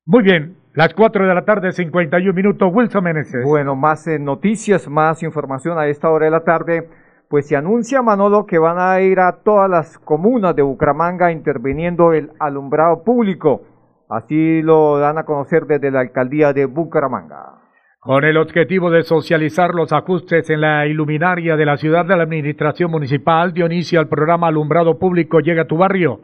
Muy 0.05 0.23
bien, 0.23 0.57
las 0.73 0.93
4 0.93 1.27
de 1.27 1.33
la 1.33 1.45
tarde, 1.45 1.71
51 1.71 2.33
minutos, 2.33 2.69
Wilson 2.73 3.03
Meneses. 3.03 3.43
Bueno, 3.43 3.75
más 3.75 4.07
eh, 4.07 4.17
noticias, 4.19 4.87
más 4.87 5.23
información 5.23 5.77
a 5.77 5.87
esta 5.87 6.09
hora 6.09 6.25
de 6.25 6.31
la 6.31 6.43
tarde 6.43 6.89
pues 7.29 7.47
se 7.47 7.55
anuncia, 7.55 8.01
Manolo, 8.01 8.47
que 8.47 8.57
van 8.57 8.79
a 8.79 8.99
ir 9.01 9.19
a 9.19 9.43
todas 9.43 9.69
las 9.69 9.99
comunas 9.99 10.55
de 10.55 10.63
Bucaramanga 10.63 11.31
interviniendo 11.31 12.11
el 12.11 12.31
alumbrado 12.39 13.03
público. 13.03 13.61
Así 14.09 14.63
lo 14.63 14.97
dan 14.97 15.19
a 15.19 15.25
conocer 15.25 15.65
desde 15.67 15.91
la 15.91 15.99
alcaldía 15.99 16.53
de 16.53 16.65
Bucaramanga. 16.65 17.61
Con 17.99 18.23
el 18.25 18.37
objetivo 18.37 18.89
de 18.89 19.03
socializar 19.03 19.75
los 19.75 19.93
ajustes 19.93 20.49
en 20.49 20.61
la 20.61 20.87
iluminaria 20.87 21.55
de 21.55 21.65
la 21.65 21.77
ciudad 21.77 22.05
de 22.05 22.17
la 22.17 22.23
administración 22.23 22.89
municipal, 22.89 23.53
dio 23.53 23.67
inicio 23.67 23.99
al 23.99 24.07
programa 24.07 24.47
Alumbrado 24.47 24.97
Público 24.97 25.39
Llega 25.39 25.63
a 25.63 25.67
tu 25.67 25.77
barrio, 25.77 26.21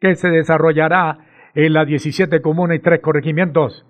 que 0.00 0.16
se 0.16 0.28
desarrollará 0.28 1.18
en 1.54 1.72
las 1.72 1.86
17 1.86 2.42
comunas 2.42 2.78
y 2.78 2.80
tres 2.80 3.00
corregimientos. 3.00 3.86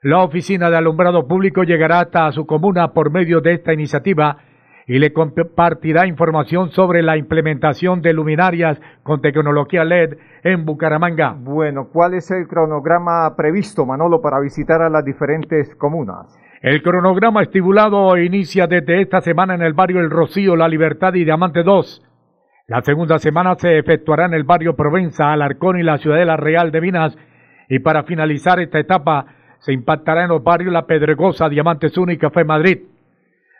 La 0.00 0.22
oficina 0.22 0.70
de 0.70 0.76
alumbrado 0.78 1.26
público 1.26 1.62
llegará 1.62 2.00
hasta 2.00 2.30
su 2.32 2.46
comuna 2.46 2.92
por 2.94 3.10
medio 3.10 3.40
de 3.40 3.52
esta 3.52 3.74
iniciativa 3.74 4.38
y 4.86 4.98
le 4.98 5.12
compartirá 5.12 6.06
información 6.06 6.70
sobre 6.70 7.02
la 7.02 7.16
implementación 7.16 8.02
de 8.02 8.12
luminarias 8.12 8.80
con 9.02 9.20
tecnología 9.20 9.84
LED 9.84 10.16
en 10.42 10.64
Bucaramanga. 10.64 11.34
Bueno, 11.38 11.88
¿cuál 11.92 12.14
es 12.14 12.30
el 12.30 12.46
cronograma 12.46 13.34
previsto, 13.36 13.86
Manolo, 13.86 14.20
para 14.20 14.40
visitar 14.40 14.82
a 14.82 14.90
las 14.90 15.04
diferentes 15.04 15.74
comunas? 15.76 16.38
El 16.60 16.82
cronograma 16.82 17.42
estipulado 17.42 18.16
inicia 18.16 18.66
desde 18.66 19.02
esta 19.02 19.20
semana 19.20 19.54
en 19.54 19.62
el 19.62 19.74
barrio 19.74 20.00
El 20.00 20.10
Rocío, 20.10 20.56
La 20.56 20.68
Libertad 20.68 21.14
y 21.14 21.24
Diamante 21.24 21.62
2. 21.62 22.02
La 22.68 22.80
segunda 22.80 23.18
semana 23.18 23.54
se 23.56 23.78
efectuará 23.78 24.24
en 24.24 24.32
el 24.32 24.44
barrio 24.44 24.74
Provenza, 24.74 25.32
Alarcón 25.32 25.78
y 25.78 25.82
la 25.82 25.98
Ciudadela 25.98 26.38
Real 26.38 26.70
de 26.70 26.80
Minas. 26.80 27.18
Y 27.68 27.80
para 27.80 28.04
finalizar 28.04 28.60
esta 28.60 28.78
etapa, 28.78 29.26
se 29.58 29.72
impactará 29.72 30.22
en 30.22 30.30
los 30.30 30.42
barrios 30.42 30.72
La 30.72 30.86
Pedregosa, 30.86 31.48
Diamantes 31.48 31.96
1 31.96 32.12
y 32.12 32.18
Café 32.18 32.44
Madrid. 32.44 32.78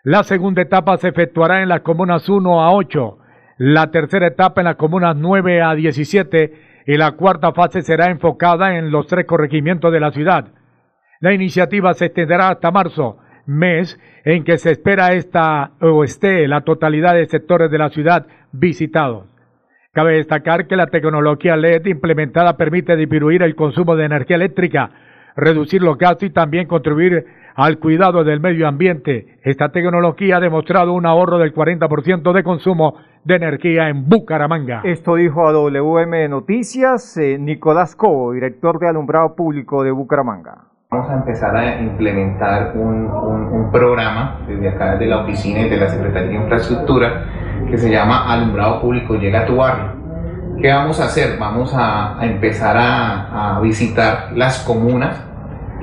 La 0.04 0.22
segunda 0.22 0.60
etapa 0.60 0.98
se 0.98 1.08
efectuará 1.08 1.62
en 1.62 1.70
las 1.70 1.80
comunas 1.80 2.28
1 2.28 2.60
a 2.60 2.74
8, 2.74 3.18
la 3.56 3.90
tercera 3.90 4.26
etapa 4.26 4.60
en 4.60 4.66
las 4.66 4.76
comunas 4.76 5.16
9 5.16 5.62
a 5.62 5.74
17 5.74 6.82
y 6.86 6.96
la 6.98 7.12
cuarta 7.12 7.52
fase 7.52 7.80
será 7.80 8.10
enfocada 8.10 8.76
en 8.76 8.90
los 8.90 9.06
tres 9.06 9.24
corregimientos 9.24 9.90
de 9.90 10.00
la 10.00 10.10
ciudad. 10.10 10.48
La 11.20 11.32
iniciativa 11.32 11.94
se 11.94 12.04
extenderá 12.04 12.50
hasta 12.50 12.70
marzo, 12.70 13.16
mes 13.46 13.98
en 14.26 14.44
que 14.44 14.58
se 14.58 14.72
espera 14.72 15.14
esta 15.14 15.70
o 15.80 16.04
esté 16.04 16.46
la 16.48 16.60
totalidad 16.60 17.14
de 17.14 17.24
sectores 17.24 17.70
de 17.70 17.78
la 17.78 17.88
ciudad 17.88 18.26
visitados. 18.52 19.24
Cabe 19.92 20.16
destacar 20.16 20.66
que 20.66 20.76
la 20.76 20.88
tecnología 20.88 21.56
LED 21.56 21.86
implementada 21.86 22.58
permite 22.58 22.94
disminuir 22.96 23.42
el 23.42 23.54
consumo 23.54 23.96
de 23.96 24.04
energía 24.04 24.36
eléctrica, 24.36 24.90
reducir 25.34 25.80
los 25.80 25.96
gastos 25.96 26.28
y 26.28 26.30
también 26.30 26.66
contribuir 26.66 27.24
al 27.54 27.78
cuidado 27.78 28.24
del 28.24 28.40
medio 28.40 28.66
ambiente. 28.66 29.38
Esta 29.42 29.70
tecnología 29.70 30.36
ha 30.36 30.40
demostrado 30.40 30.92
un 30.92 31.06
ahorro 31.06 31.38
del 31.38 31.54
40% 31.54 32.32
de 32.32 32.42
consumo 32.42 32.96
de 33.24 33.36
energía 33.36 33.88
en 33.88 34.08
Bucaramanga. 34.08 34.82
Esto 34.84 35.14
dijo 35.14 35.46
a 35.46 35.52
WM 35.52 36.28
Noticias 36.28 37.16
eh, 37.16 37.38
Nicolás 37.38 37.96
Cobo, 37.96 38.32
director 38.32 38.78
de 38.78 38.88
alumbrado 38.88 39.34
público 39.34 39.82
de 39.82 39.92
Bucaramanga. 39.92 40.64
Vamos 40.90 41.10
a 41.10 41.14
empezar 41.14 41.56
a 41.56 41.80
implementar 41.80 42.76
un, 42.76 43.06
un, 43.06 43.70
programa 43.72 44.40
desde 44.46 44.68
acá 44.68 44.96
de 44.96 45.06
la 45.06 45.22
oficina 45.22 45.60
y 45.60 45.68
de 45.68 45.76
la 45.76 45.88
Secretaría 45.88 46.28
de 46.28 46.36
Infraestructura 46.36 47.24
que 47.68 47.76
se 47.76 47.90
llama 47.90 48.32
Alumbrado 48.32 48.80
Público 48.80 49.14
Llega 49.14 49.40
a 49.40 49.46
tu 49.46 49.56
barrio. 49.56 49.92
¿Qué 50.60 50.68
vamos 50.72 51.00
a 51.00 51.06
hacer? 51.06 51.36
Vamos 51.38 51.74
a, 51.74 52.18
empezar 52.20 52.76
a, 52.76 53.56
a 53.56 53.60
visitar 53.60 54.30
las 54.36 54.62
comunas 54.64 55.33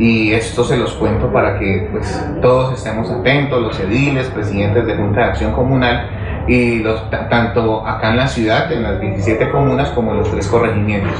y 0.01 0.33
esto 0.33 0.63
se 0.63 0.77
los 0.77 0.93
cuento 0.93 1.31
para 1.31 1.59
que 1.59 1.87
pues, 1.91 2.25
todos 2.41 2.73
estemos 2.73 3.07
atentos, 3.11 3.61
los 3.61 3.79
ediles, 3.79 4.25
presidentes 4.29 4.87
de 4.87 4.95
Junta 4.95 5.19
de 5.19 5.25
Acción 5.27 5.53
Comunal 5.53 6.09
y 6.47 6.79
los, 6.79 7.07
tanto 7.11 7.85
acá 7.85 8.09
en 8.09 8.17
la 8.17 8.27
ciudad, 8.27 8.71
en 8.71 8.81
las 8.81 8.99
17 8.99 9.51
comunas, 9.51 9.89
como 9.89 10.13
en 10.13 10.17
los 10.17 10.31
tres 10.31 10.47
corregimientos. 10.47 11.13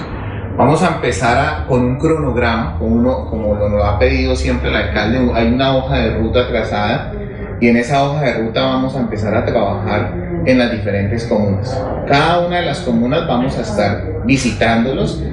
Vamos 0.58 0.82
a 0.82 0.96
empezar 0.96 1.68
con 1.68 1.86
un 1.86 2.00
cronograma, 2.00 2.78
uno, 2.80 3.28
como 3.30 3.54
lo 3.54 3.84
ha 3.86 4.00
pedido 4.00 4.36
siempre 4.36 4.72
el 4.72 4.76
alcalde, 4.76 5.32
hay 5.36 5.54
una 5.54 5.76
hoja 5.76 5.98
de 5.98 6.18
ruta 6.18 6.48
trazada 6.48 7.14
y 7.60 7.68
en 7.68 7.78
esa 7.78 8.04
hoja 8.04 8.22
de 8.22 8.34
ruta 8.34 8.64
vamos 8.64 8.96
a 8.96 9.00
empezar 9.00 9.36
a 9.36 9.46
trabajar 9.46 10.12
en 10.44 10.58
las 10.58 10.72
diferentes 10.72 11.26
comunas. 11.26 11.80
Cada 12.08 12.48
una 12.48 12.58
de 12.58 12.66
las 12.66 12.80
comunas 12.80 13.28
vamos 13.28 13.56
a 13.60 13.62
estar 13.62 14.24
visitándolos 14.26 15.24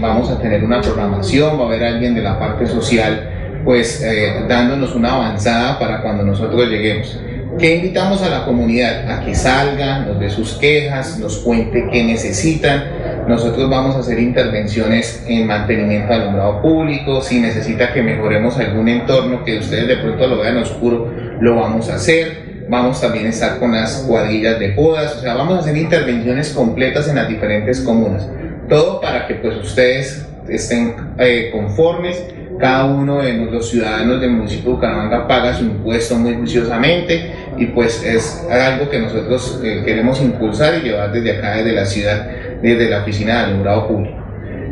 vamos 0.00 0.30
a 0.30 0.38
tener 0.40 0.64
una 0.64 0.80
programación, 0.80 1.58
va 1.58 1.64
a 1.64 1.66
haber 1.66 1.84
alguien 1.84 2.14
de 2.14 2.22
la 2.22 2.38
parte 2.38 2.66
social 2.66 3.30
pues 3.64 4.02
eh, 4.02 4.44
dándonos 4.48 4.94
una 4.94 5.14
avanzada 5.14 5.78
para 5.78 6.02
cuando 6.02 6.22
nosotros 6.22 6.68
lleguemos. 6.68 7.18
¿Qué 7.58 7.76
invitamos 7.76 8.20
a 8.22 8.28
la 8.28 8.44
comunidad? 8.44 9.08
A 9.08 9.24
que 9.24 9.34
salga, 9.34 10.00
nos 10.00 10.18
dé 10.18 10.28
sus 10.28 10.54
quejas, 10.54 11.18
nos 11.20 11.38
cuente 11.38 11.86
qué 11.90 12.02
necesitan. 12.02 12.84
Nosotros 13.28 13.70
vamos 13.70 13.94
a 13.94 14.00
hacer 14.00 14.18
intervenciones 14.18 15.24
en 15.28 15.46
mantenimiento 15.46 16.12
alumbrado 16.12 16.60
público. 16.60 17.22
Si 17.22 17.40
necesita 17.40 17.92
que 17.92 18.02
mejoremos 18.02 18.58
algún 18.58 18.88
entorno 18.88 19.44
que 19.44 19.58
ustedes 19.58 19.86
de 19.86 19.96
pronto 19.98 20.26
lo 20.26 20.40
vean 20.40 20.58
oscuro, 20.58 21.10
lo 21.40 21.54
vamos 21.54 21.88
a 21.90 21.94
hacer. 21.94 22.66
Vamos 22.68 23.00
también 23.00 23.26
a 23.26 23.30
estar 23.30 23.58
con 23.60 23.72
las 23.72 24.04
cuadrillas 24.08 24.58
de 24.58 24.70
podas. 24.70 25.16
O 25.16 25.20
sea, 25.20 25.34
vamos 25.34 25.54
a 25.54 25.60
hacer 25.60 25.76
intervenciones 25.76 26.50
completas 26.50 27.08
en 27.08 27.16
las 27.16 27.28
diferentes 27.28 27.80
comunas. 27.80 28.28
Todo 28.68 29.00
para 29.00 29.26
que 29.26 29.34
pues 29.34 29.56
ustedes 29.56 30.26
estén 30.48 30.94
eh, 31.18 31.50
conformes. 31.52 32.24
Cada 32.58 32.84
uno 32.84 33.20
de 33.20 33.32
los 33.32 33.68
ciudadanos 33.68 34.20
del 34.20 34.30
municipio 34.30 34.70
de 34.70 34.76
Bucaramanga 34.76 35.26
paga 35.26 35.54
su 35.54 35.64
impuesto 35.64 36.14
muy 36.14 36.34
juiciosamente 36.36 37.32
y 37.58 37.66
pues 37.66 38.04
es 38.04 38.46
algo 38.48 38.88
que 38.88 39.00
nosotros 39.00 39.60
eh, 39.64 39.82
queremos 39.84 40.20
impulsar 40.22 40.74
y 40.78 40.82
llevar 40.82 41.10
desde 41.10 41.36
acá, 41.36 41.56
desde 41.56 41.72
la 41.72 41.84
ciudad, 41.84 42.30
desde 42.62 42.88
la 42.88 43.02
oficina 43.02 43.38
de 43.38 43.44
alumbrado 43.46 43.88
público. 43.88 44.16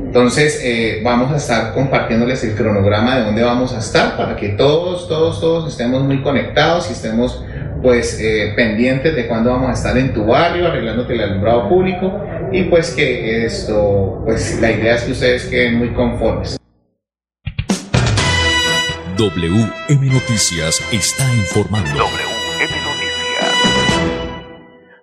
Entonces 0.07 0.61
eh, 0.63 1.01
vamos 1.03 1.33
a 1.33 1.37
estar 1.37 1.75
compartiéndoles 1.75 2.45
el 2.45 2.55
cronograma 2.55 3.19
de 3.19 3.25
dónde 3.25 3.43
vamos 3.43 3.75
a 3.75 3.81
estar 3.81 4.17
para 4.17 4.37
que 4.37 4.51
todos, 4.51 5.09
todos, 5.09 5.41
todos 5.41 5.69
estemos 5.69 6.05
muy 6.05 6.23
conectados 6.23 6.89
y 6.89 6.93
estemos 6.93 7.45
pues 7.83 8.23
pendientes 8.55 9.17
de 9.17 9.27
cuándo 9.27 9.51
vamos 9.51 9.71
a 9.71 9.73
estar 9.73 9.99
en 9.99 10.15
tu 10.15 10.25
barrio 10.25 10.69
arreglándote 10.69 11.15
el 11.15 11.23
alumbrado 11.23 11.69
público 11.69 12.13
y 12.53 12.65
pues 12.65 12.95
que 12.95 13.45
esto, 13.47 14.21
pues 14.25 14.61
la 14.61 14.71
idea 14.71 14.95
es 14.97 15.05
que 15.05 15.12
ustedes 15.12 15.47
queden 15.47 15.79
muy 15.79 15.93
conformes. 15.95 16.59
WM 19.17 20.07
Noticias 20.07 20.81
está 20.93 21.25
informando. 21.35 21.88
WM 21.91 22.75
Noticias. 22.85 23.12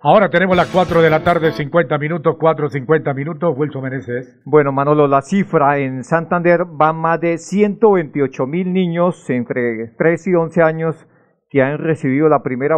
Ahora 0.02 0.30
tenemos 0.30 0.56
las 0.56 0.68
4 0.68 1.02
de 1.02 1.10
la 1.10 1.24
tarde, 1.24 1.52
50 1.52 1.98
minutos, 1.98 2.36
4, 2.38 2.70
50 2.70 3.14
minutos. 3.14 3.54
Wilson 3.56 3.82
Meneses. 3.82 4.40
Bueno, 4.44 4.72
Manolo, 4.72 5.08
la 5.08 5.20
cifra 5.20 5.78
en 5.78 6.04
Santander 6.04 6.60
va 6.60 6.92
más 6.92 7.20
de 7.20 7.38
128 7.38 8.46
mil 8.46 8.72
niños 8.72 9.28
entre 9.28 9.88
3 9.98 10.26
y 10.28 10.34
11 10.34 10.62
años 10.62 11.06
que 11.50 11.62
han 11.62 11.78
recibido 11.78 12.28
la 12.28 12.42
primera 12.42 12.76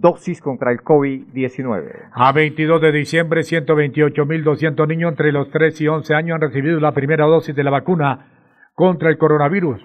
dosis 0.00 0.40
contra 0.40 0.72
el 0.72 0.78
COVID-19. 0.78 2.10
A 2.12 2.32
22 2.32 2.80
de 2.80 2.92
diciembre, 2.92 3.40
128.200 3.42 4.86
niños 4.88 5.10
entre 5.10 5.32
los 5.32 5.50
3 5.50 5.80
y 5.80 5.88
11 5.88 6.14
años 6.14 6.34
han 6.36 6.40
recibido 6.40 6.80
la 6.80 6.92
primera 6.92 7.26
dosis 7.26 7.54
de 7.54 7.64
la 7.64 7.70
vacuna 7.70 8.26
contra 8.74 9.10
el 9.10 9.18
coronavirus, 9.18 9.84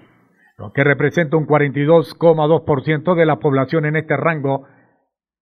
lo 0.56 0.72
que 0.72 0.84
representa 0.84 1.36
un 1.36 1.46
42,2% 1.46 3.14
de 3.14 3.26
la 3.26 3.36
población 3.36 3.86
en 3.86 3.96
este 3.96 4.16
rango 4.16 4.66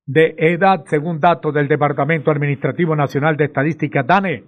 de 0.07 0.35
edad, 0.39 0.85
según 0.87 1.21
datos 1.21 1.55
del 1.55 1.69
Departamento 1.69 2.31
Administrativo 2.31 2.97
Nacional 2.97 3.37
de 3.37 3.45
Estadística, 3.45 4.03
DANE. 4.03 4.45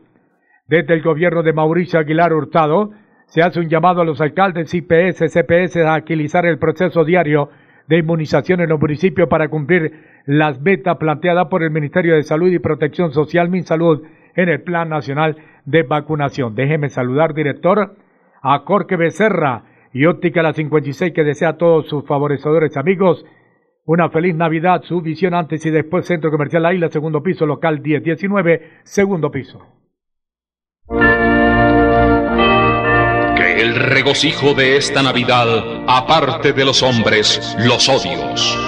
Desde 0.66 0.92
el 0.92 1.02
gobierno 1.02 1.44
de 1.44 1.52
Mauricio 1.52 2.00
Aguilar 2.00 2.32
Hurtado 2.32 2.90
se 3.26 3.42
hace 3.42 3.60
un 3.60 3.68
llamado 3.68 4.00
a 4.00 4.04
los 4.04 4.20
alcaldes 4.20 4.74
IPS, 4.74 5.32
CPS 5.32 5.84
a 5.84 5.94
agilizar 5.94 6.46
el 6.46 6.58
proceso 6.58 7.04
diario 7.04 7.48
de 7.86 7.98
inmunización 7.98 8.60
en 8.60 8.70
los 8.70 8.80
municipios 8.80 9.28
para 9.28 9.46
cumplir 9.48 10.17
las 10.28 10.60
metas 10.60 10.98
planteadas 10.98 11.46
por 11.46 11.62
el 11.62 11.70
Ministerio 11.70 12.14
de 12.14 12.22
Salud 12.22 12.52
y 12.52 12.58
Protección 12.58 13.12
Social, 13.12 13.48
MinSalud, 13.48 14.02
en 14.36 14.50
el 14.50 14.60
Plan 14.60 14.90
Nacional 14.90 15.38
de 15.64 15.84
Vacunación. 15.84 16.54
Déjeme 16.54 16.90
saludar, 16.90 17.32
director, 17.32 17.96
a 18.42 18.58
Jorge 18.58 18.96
Becerra 18.96 19.62
y 19.90 20.04
Óptica 20.04 20.42
La 20.42 20.52
56, 20.52 21.14
que 21.14 21.24
desea 21.24 21.48
a 21.48 21.56
todos 21.56 21.88
sus 21.88 22.04
favorecedores 22.06 22.76
amigos 22.76 23.24
una 23.86 24.10
feliz 24.10 24.34
Navidad, 24.34 24.82
su 24.82 25.00
visión 25.00 25.32
antes 25.32 25.64
y 25.64 25.70
después 25.70 26.04
Centro 26.04 26.30
Comercial 26.30 26.74
Isla, 26.74 26.90
segundo 26.90 27.22
piso, 27.22 27.46
local 27.46 27.80
1019, 27.80 28.80
segundo 28.82 29.30
piso. 29.30 29.66
Que 33.34 33.62
el 33.62 33.76
regocijo 33.76 34.52
de 34.52 34.76
esta 34.76 35.02
Navidad 35.02 35.46
aparte 35.86 36.52
de 36.52 36.66
los 36.66 36.82
hombres 36.82 37.56
los 37.66 37.88
odios, 37.88 38.67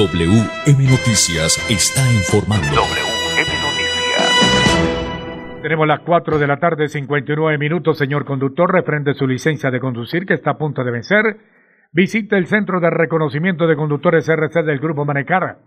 WM 0.00 0.80
Noticias 0.88 1.60
está 1.68 2.00
informando. 2.10 2.66
WM 2.68 3.50
Noticias. 3.60 4.30
Tenemos 5.60 5.86
las 5.86 6.00
4 6.00 6.38
de 6.38 6.46
la 6.46 6.56
tarde, 6.56 6.88
59 6.88 7.58
minutos. 7.58 7.98
Señor 7.98 8.24
conductor, 8.24 8.72
refrende 8.72 9.12
su 9.12 9.26
licencia 9.26 9.70
de 9.70 9.78
conducir 9.78 10.24
que 10.24 10.32
está 10.32 10.52
a 10.52 10.56
punto 10.56 10.84
de 10.84 10.90
vencer. 10.90 11.36
Visite 11.92 12.38
el 12.38 12.46
Centro 12.46 12.80
de 12.80 12.88
Reconocimiento 12.88 13.66
de 13.66 13.76
Conductores 13.76 14.26
RC 14.26 14.62
del 14.62 14.78
Grupo 14.78 15.04
Manecar. 15.04 15.58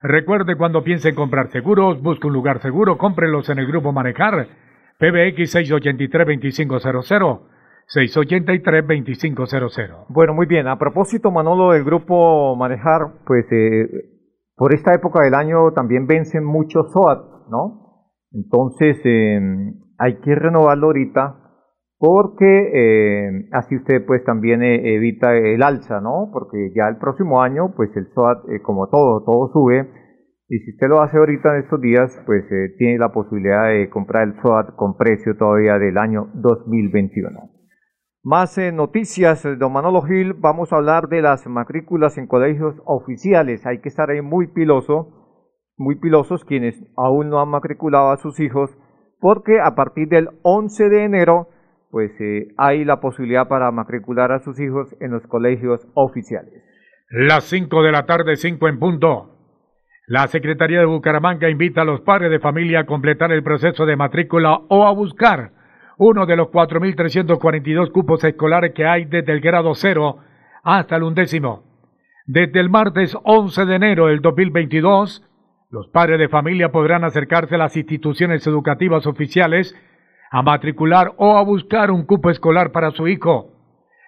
Recuerde 0.00 0.56
cuando 0.56 0.82
piense 0.82 1.10
en 1.10 1.14
comprar 1.14 1.50
seguros, 1.50 2.00
busque 2.00 2.28
un 2.28 2.32
lugar 2.32 2.62
seguro, 2.62 2.96
cómprelos 2.96 3.50
en 3.50 3.58
el 3.58 3.66
Grupo 3.66 3.92
Manecar. 3.92 4.48
PBX 4.98 5.54
683-2500. 5.54 7.40
683-2500. 7.94 10.06
Bueno, 10.08 10.34
muy 10.34 10.46
bien. 10.46 10.66
A 10.66 10.78
propósito, 10.78 11.30
Manolo, 11.30 11.72
del 11.72 11.84
grupo 11.84 12.56
Manejar, 12.56 13.22
pues 13.24 13.46
eh, 13.52 13.88
por 14.56 14.74
esta 14.74 14.92
época 14.92 15.22
del 15.22 15.34
año 15.34 15.70
también 15.72 16.06
vencen 16.06 16.44
muchos 16.44 16.90
SOAT, 16.92 17.48
¿no? 17.48 18.08
Entonces, 18.32 18.98
eh, 19.04 19.40
hay 19.98 20.20
que 20.20 20.34
renovarlo 20.34 20.88
ahorita 20.88 21.42
porque 21.98 22.70
eh, 22.74 23.48
así 23.52 23.76
usted 23.76 24.04
pues 24.04 24.22
también 24.24 24.62
evita 24.62 25.34
el 25.34 25.62
alza, 25.62 26.00
¿no? 26.00 26.28
Porque 26.32 26.72
ya 26.74 26.88
el 26.88 26.98
próximo 26.98 27.40
año, 27.40 27.72
pues 27.74 27.96
el 27.96 28.08
SOAT, 28.12 28.44
como 28.62 28.88
todo, 28.88 29.24
todo 29.24 29.48
sube. 29.52 29.88
Y 30.48 30.58
si 30.58 30.72
usted 30.72 30.88
lo 30.88 31.00
hace 31.00 31.16
ahorita 31.16 31.54
en 31.54 31.62
estos 31.62 31.80
días, 31.80 32.20
pues 32.26 32.44
tiene 32.78 32.98
la 32.98 33.12
posibilidad 33.12 33.68
de 33.68 33.88
comprar 33.88 34.28
el 34.28 34.34
SOAT 34.42 34.74
con 34.76 34.96
precio 34.96 35.36
todavía 35.36 35.78
del 35.78 35.96
año 35.96 36.28
2021. 36.34 37.55
Más 38.28 38.58
eh, 38.58 38.72
noticias, 38.72 39.44
eh, 39.44 39.54
don 39.54 39.72
Manolo 39.72 40.02
Gil, 40.02 40.34
vamos 40.34 40.72
a 40.72 40.78
hablar 40.78 41.06
de 41.06 41.22
las 41.22 41.46
matrículas 41.46 42.18
en 42.18 42.26
colegios 42.26 42.74
oficiales. 42.84 43.64
Hay 43.66 43.80
que 43.80 43.88
estar 43.88 44.10
ahí 44.10 44.20
muy 44.20 44.48
piloso, 44.48 45.46
muy 45.76 45.94
pilosos 46.00 46.44
quienes 46.44 46.74
aún 46.96 47.30
no 47.30 47.40
han 47.40 47.48
matriculado 47.48 48.10
a 48.10 48.16
sus 48.16 48.40
hijos, 48.40 48.76
porque 49.20 49.60
a 49.60 49.76
partir 49.76 50.08
del 50.08 50.30
11 50.42 50.88
de 50.88 51.04
enero, 51.04 51.50
pues 51.92 52.10
eh, 52.20 52.48
hay 52.56 52.84
la 52.84 52.98
posibilidad 52.98 53.46
para 53.46 53.70
matricular 53.70 54.32
a 54.32 54.40
sus 54.40 54.58
hijos 54.58 54.88
en 54.98 55.12
los 55.12 55.24
colegios 55.28 55.86
oficiales. 55.94 56.64
Las 57.10 57.44
5 57.44 57.80
de 57.84 57.92
la 57.92 58.06
tarde, 58.06 58.34
5 58.34 58.66
en 58.66 58.80
punto. 58.80 59.36
La 60.08 60.26
Secretaría 60.26 60.80
de 60.80 60.86
Bucaramanga 60.86 61.48
invita 61.48 61.82
a 61.82 61.84
los 61.84 62.00
padres 62.00 62.32
de 62.32 62.40
familia 62.40 62.80
a 62.80 62.86
completar 62.86 63.30
el 63.30 63.44
proceso 63.44 63.86
de 63.86 63.94
matrícula 63.94 64.62
o 64.68 64.84
a 64.84 64.92
buscar 64.92 65.52
uno 65.98 66.26
de 66.26 66.36
los 66.36 66.48
4.342 66.48 67.90
cupos 67.90 68.22
escolares 68.24 68.72
que 68.74 68.86
hay 68.86 69.04
desde 69.06 69.32
el 69.32 69.40
grado 69.40 69.74
cero 69.74 70.18
hasta 70.62 70.96
el 70.96 71.04
undécimo. 71.04 71.62
Desde 72.26 72.60
el 72.60 72.70
martes 72.70 73.16
11 73.22 73.66
de 73.66 73.74
enero 73.76 74.06
del 74.06 74.20
2022, 74.20 75.22
los 75.70 75.88
padres 75.88 76.18
de 76.18 76.28
familia 76.28 76.70
podrán 76.70 77.04
acercarse 77.04 77.54
a 77.54 77.58
las 77.58 77.76
instituciones 77.76 78.46
educativas 78.46 79.06
oficiales 79.06 79.74
a 80.30 80.42
matricular 80.42 81.12
o 81.18 81.36
a 81.36 81.42
buscar 81.42 81.90
un 81.90 82.04
cupo 82.04 82.30
escolar 82.30 82.72
para 82.72 82.90
su 82.90 83.08
hijo. 83.08 83.52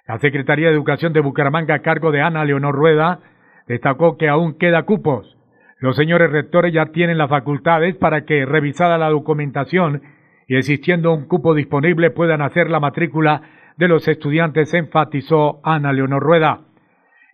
La 0.07 0.19
Secretaría 0.19 0.69
de 0.69 0.75
Educación 0.75 1.13
de 1.13 1.21
Bucaramanga, 1.21 1.75
a 1.75 1.83
cargo 1.83 2.11
de 2.11 2.23
Ana 2.23 2.45
Leonor 2.45 2.75
Rueda, 2.75 3.21
destacó 3.67 4.17
que 4.17 4.29
aún 4.29 4.59
queda 4.59 4.83
cupos. 4.83 5.37
Los 5.79 5.97
señores 5.97 6.31
rectores 6.31 6.73
ya 6.73 6.87
tienen 6.87 7.19
las 7.19 7.31
facultades 7.31 7.95
para 7.97 8.25
que, 8.25 8.45
revisada 8.45 8.99
la 8.99 9.11
documentación 9.11 10.03
y 10.49 10.57
existiendo 10.57 11.13
un 11.13 11.29
cupo 11.29 11.55
disponible, 11.55 12.11
puedan 12.11 12.41
hacer 12.41 12.71
la 12.71 12.81
matrícula 12.81 13.43
de 13.77 13.87
los 13.87 14.09
estudiantes, 14.09 14.73
enfatizó 14.73 15.61
Ana 15.63 15.93
Leonor 15.93 16.23
Rueda. 16.23 16.61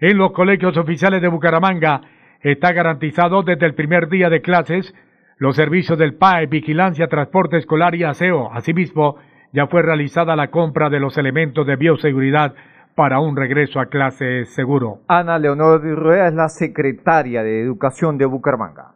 En 0.00 0.18
los 0.18 0.32
colegios 0.32 0.76
oficiales 0.76 1.22
de 1.22 1.28
Bucaramanga 1.28 2.00
está 2.40 2.72
garantizado 2.72 3.42
desde 3.42 3.66
el 3.66 3.74
primer 3.74 4.08
día 4.08 4.28
de 4.28 4.42
clases 4.42 4.92
los 5.38 5.56
servicios 5.56 5.96
del 5.96 6.14
PAE, 6.14 6.46
vigilancia, 6.46 7.06
transporte 7.06 7.56
escolar 7.56 7.94
y 7.94 8.02
aseo. 8.02 8.52
Asimismo, 8.52 9.16
ya 9.52 9.68
fue 9.68 9.82
realizada 9.82 10.34
la 10.34 10.50
compra 10.50 10.90
de 10.90 10.98
los 10.98 11.16
elementos 11.16 11.66
de 11.66 11.76
bioseguridad 11.76 12.54
para 12.96 13.20
un 13.20 13.36
regreso 13.36 13.78
a 13.78 13.86
clases 13.86 14.52
seguro. 14.54 15.00
Ana 15.06 15.38
Leonor 15.38 15.80
Rueda 15.82 16.28
es 16.28 16.34
la 16.34 16.48
secretaria 16.48 17.42
de 17.42 17.60
Educación 17.62 18.18
de 18.18 18.26
Bucaramanga. 18.26 18.94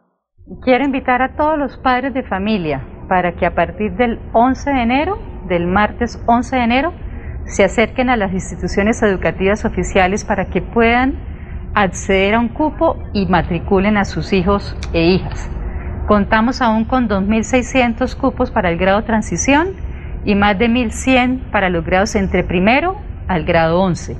Quiero 0.63 0.83
invitar 0.83 1.21
a 1.21 1.35
todos 1.35 1.59
los 1.59 1.77
padres 1.77 2.11
de 2.15 2.23
familia 2.23 2.81
para 3.07 3.33
que 3.33 3.45
a 3.45 3.53
partir 3.53 3.91
del 3.93 4.19
11 4.33 4.71
de 4.71 4.81
enero, 4.81 5.19
del 5.47 5.67
martes 5.67 6.19
11 6.25 6.55
de 6.55 6.63
enero, 6.63 6.93
se 7.45 7.63
acerquen 7.63 8.09
a 8.09 8.17
las 8.17 8.33
instituciones 8.33 9.01
educativas 9.03 9.63
oficiales 9.63 10.25
para 10.25 10.45
que 10.45 10.63
puedan 10.63 11.13
acceder 11.75 12.33
a 12.33 12.39
un 12.39 12.49
cupo 12.49 12.97
y 13.13 13.27
matriculen 13.27 13.95
a 13.95 14.05
sus 14.05 14.33
hijos 14.33 14.75
e 14.91 15.03
hijas. 15.03 15.51
Contamos 16.07 16.63
aún 16.63 16.85
con 16.85 17.07
2.600 17.07 18.17
cupos 18.17 18.49
para 18.49 18.71
el 18.71 18.79
grado 18.79 19.03
transición 19.03 19.67
y 20.25 20.33
más 20.33 20.57
de 20.57 20.67
1.100 20.67 21.51
para 21.51 21.69
los 21.69 21.85
grados 21.85 22.15
entre 22.15 22.43
primero 22.43 22.95
al 23.27 23.45
grado 23.45 23.79
11. 23.81 24.17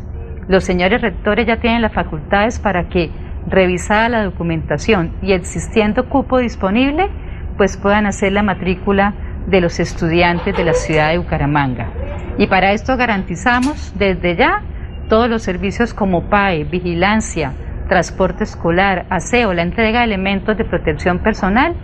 Los 0.48 0.64
señores 0.64 1.02
rectores 1.02 1.48
ya 1.48 1.60
tienen 1.60 1.82
las 1.82 1.94
facultades 1.94 2.60
para 2.60 2.88
que, 2.88 3.10
revisada 3.48 4.10
la 4.10 4.24
documentación 4.24 5.12
y 5.22 5.34
existiendo 5.34 6.10
cupo 6.10 6.40
disponible, 6.40 7.10
pues 7.58 7.78
puedan 7.78 8.06
hacer 8.06 8.32
la 8.32 8.44
matrícula 8.44 9.14
de 9.48 9.62
los 9.62 9.80
estudiantes 9.80 10.56
de 10.56 10.64
la 10.64 10.74
ciudad 10.74 11.12
de 11.12 11.18
Bucaramanga. 11.18 11.90
Y 12.38 12.48
para 12.48 12.72
esto 12.72 12.96
garantizamos 12.96 13.94
desde 13.98 14.36
ya 14.36 14.62
todos 15.10 15.30
los 15.30 15.42
servicios 15.42 15.94
como 15.94 16.30
PAE, 16.30 16.64
vigilancia, 16.64 17.54
transporte 17.90 18.44
escolar, 18.44 19.06
aseo, 19.10 19.54
la 19.54 19.64
entrega 19.64 20.00
de 20.00 20.06
elementos 20.06 20.58
de 20.58 20.64
protección 20.64 21.20
personal 21.20 21.76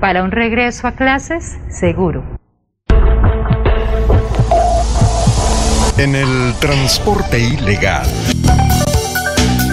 para 0.00 0.24
un 0.24 0.32
regreso 0.32 0.88
a 0.88 0.92
clases 0.92 1.60
seguro. 1.68 2.24
En 5.98 6.16
el 6.16 6.54
transporte 6.58 7.38
ilegal. 7.38 8.06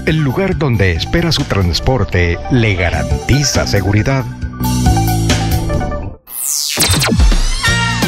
El 0.08 0.20
lugar 0.20 0.58
donde 0.58 0.94
espera 0.94 1.34
su 1.34 1.44
transporte 1.44 2.40
le 2.50 2.76
garantiza 2.76 3.68
seguridad. 3.68 4.24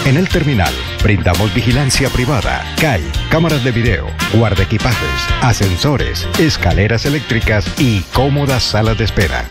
En 0.06 0.16
el 0.16 0.30
terminal 0.30 0.74
brindamos 1.04 1.54
vigilancia 1.54 2.08
privada, 2.08 2.64
CAI, 2.80 3.04
cámaras 3.30 3.66
de 3.66 3.74
video, 3.74 4.08
guardaequipajes, 4.34 5.28
ascensores, 5.42 6.26
escaleras 6.40 7.06
eléctricas 7.06 7.66
y 7.78 8.00
cómodas 8.14 8.64
salas 8.64 8.98
de 8.98 9.04
espera. 9.04 9.50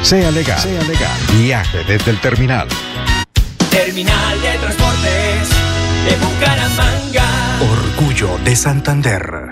Sea 0.00 0.30
legal, 0.30 0.58
sea 0.58 0.82
legal. 0.84 1.18
Viaje 1.42 1.84
desde 1.86 2.10
el 2.10 2.18
terminal. 2.20 2.68
Terminal 3.70 4.40
de 4.40 4.58
Transportes 4.60 5.50
de 6.06 6.16
Bucaramanga. 6.24 7.26
Orgullo 7.60 8.38
de 8.46 8.56
Santander. 8.56 9.51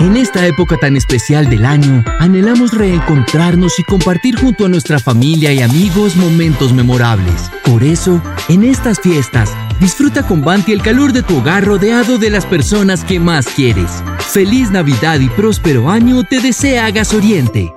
En 0.00 0.16
esta 0.16 0.46
época 0.46 0.78
tan 0.78 0.96
especial 0.96 1.50
del 1.50 1.66
año, 1.66 2.02
anhelamos 2.18 2.72
reencontrarnos 2.72 3.78
y 3.78 3.84
compartir 3.84 4.34
junto 4.40 4.64
a 4.64 4.68
nuestra 4.70 4.98
familia 4.98 5.52
y 5.52 5.60
amigos 5.60 6.16
momentos 6.16 6.72
memorables. 6.72 7.50
Por 7.66 7.84
eso, 7.84 8.22
en 8.48 8.64
estas 8.64 8.98
fiestas, 8.98 9.54
disfruta 9.78 10.26
con 10.26 10.40
Banti 10.40 10.72
el 10.72 10.80
calor 10.80 11.12
de 11.12 11.22
tu 11.22 11.36
hogar 11.36 11.66
rodeado 11.66 12.16
de 12.16 12.30
las 12.30 12.46
personas 12.46 13.04
que 13.04 13.20
más 13.20 13.46
quieres. 13.48 14.02
Feliz 14.20 14.70
Navidad 14.70 15.20
y 15.20 15.28
próspero 15.28 15.90
año 15.90 16.24
te 16.24 16.40
desea 16.40 16.90
Gas 16.90 17.12
Oriente. 17.12 17.70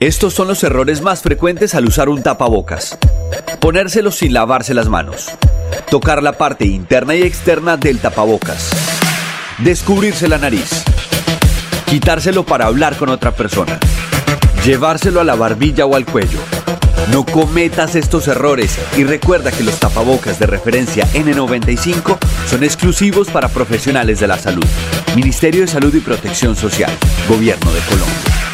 Estos 0.00 0.34
son 0.34 0.48
los 0.48 0.64
errores 0.64 1.02
más 1.02 1.22
frecuentes 1.22 1.76
al 1.76 1.86
usar 1.86 2.08
un 2.08 2.20
tapabocas. 2.20 2.98
Ponérselo 3.60 4.10
sin 4.10 4.32
lavarse 4.32 4.74
las 4.74 4.88
manos. 4.88 5.30
Tocar 5.88 6.20
la 6.20 6.32
parte 6.32 6.66
interna 6.66 7.14
y 7.14 7.22
externa 7.22 7.76
del 7.76 8.00
tapabocas 8.00 8.72
descubrirse 9.58 10.28
la 10.28 10.38
nariz, 10.38 10.82
quitárselo 11.86 12.44
para 12.44 12.66
hablar 12.66 12.96
con 12.96 13.08
otra 13.08 13.32
persona, 13.32 13.78
llevárselo 14.64 15.20
a 15.20 15.24
la 15.24 15.34
barbilla 15.34 15.86
o 15.86 15.94
al 15.94 16.04
cuello. 16.04 16.38
No 17.12 17.24
cometas 17.24 17.96
estos 17.96 18.28
errores 18.28 18.78
y 18.96 19.04
recuerda 19.04 19.52
que 19.52 19.62
los 19.62 19.78
tapabocas 19.78 20.38
de 20.38 20.46
referencia 20.46 21.06
N95 21.12 22.18
son 22.48 22.64
exclusivos 22.64 23.28
para 23.28 23.48
profesionales 23.48 24.20
de 24.20 24.26
la 24.26 24.38
salud. 24.38 24.64
Ministerio 25.14 25.60
de 25.60 25.68
Salud 25.68 25.94
y 25.94 26.00
Protección 26.00 26.56
Social, 26.56 26.90
Gobierno 27.28 27.70
de 27.72 27.80
Colombia. 27.80 28.53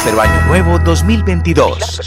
Año 0.00 0.46
Nuevo 0.46 0.78
2022. 0.78 2.00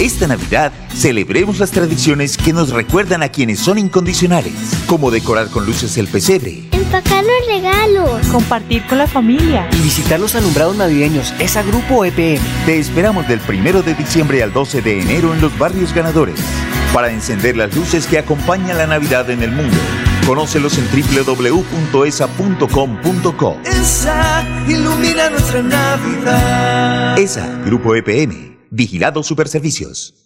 Esta 0.00 0.26
Navidad 0.26 0.72
celebremos 0.92 1.60
las 1.60 1.70
tradiciones 1.70 2.36
que 2.36 2.52
nos 2.52 2.70
recuerdan 2.70 3.22
a 3.22 3.28
quienes 3.28 3.60
son 3.60 3.78
incondicionales, 3.78 4.52
como 4.86 5.12
decorar 5.12 5.50
con 5.50 5.66
luces 5.66 5.96
el 5.98 6.08
pesebre, 6.08 6.64
empacar 6.72 7.22
los 7.22 7.46
regalos, 7.46 8.26
compartir 8.26 8.84
con 8.86 8.98
la 8.98 9.06
familia 9.06 9.68
y 9.72 9.82
visitar 9.82 10.18
los 10.18 10.34
alumbrados 10.34 10.76
navideños. 10.76 11.32
Es 11.38 11.56
a 11.56 11.62
Grupo 11.62 12.04
EPM. 12.04 12.42
Te 12.66 12.76
esperamos 12.80 13.28
del 13.28 13.40
1 13.48 13.82
de 13.82 13.94
diciembre 13.94 14.42
al 14.42 14.52
12 14.52 14.82
de 14.82 15.00
enero 15.00 15.32
en 15.32 15.40
los 15.40 15.56
barrios 15.56 15.94
ganadores 15.94 16.40
para 16.92 17.12
encender 17.12 17.56
las 17.56 17.74
luces 17.74 18.08
que 18.08 18.18
acompañan 18.18 18.78
la 18.78 18.88
Navidad 18.88 19.30
en 19.30 19.44
el 19.44 19.52
mundo. 19.52 19.76
Conócelos 20.26 20.78
en 20.78 20.86
www.esa.com.co. 20.90 23.56
Esa 23.64 24.44
ilumina 24.66 25.28
nuestra 25.30 25.62
Navidad. 25.62 27.16
ESA, 27.18 27.62
Grupo 27.66 27.94
EPM, 27.94 28.56
Vigilado 28.70 29.22
Superservicios. 29.22 30.24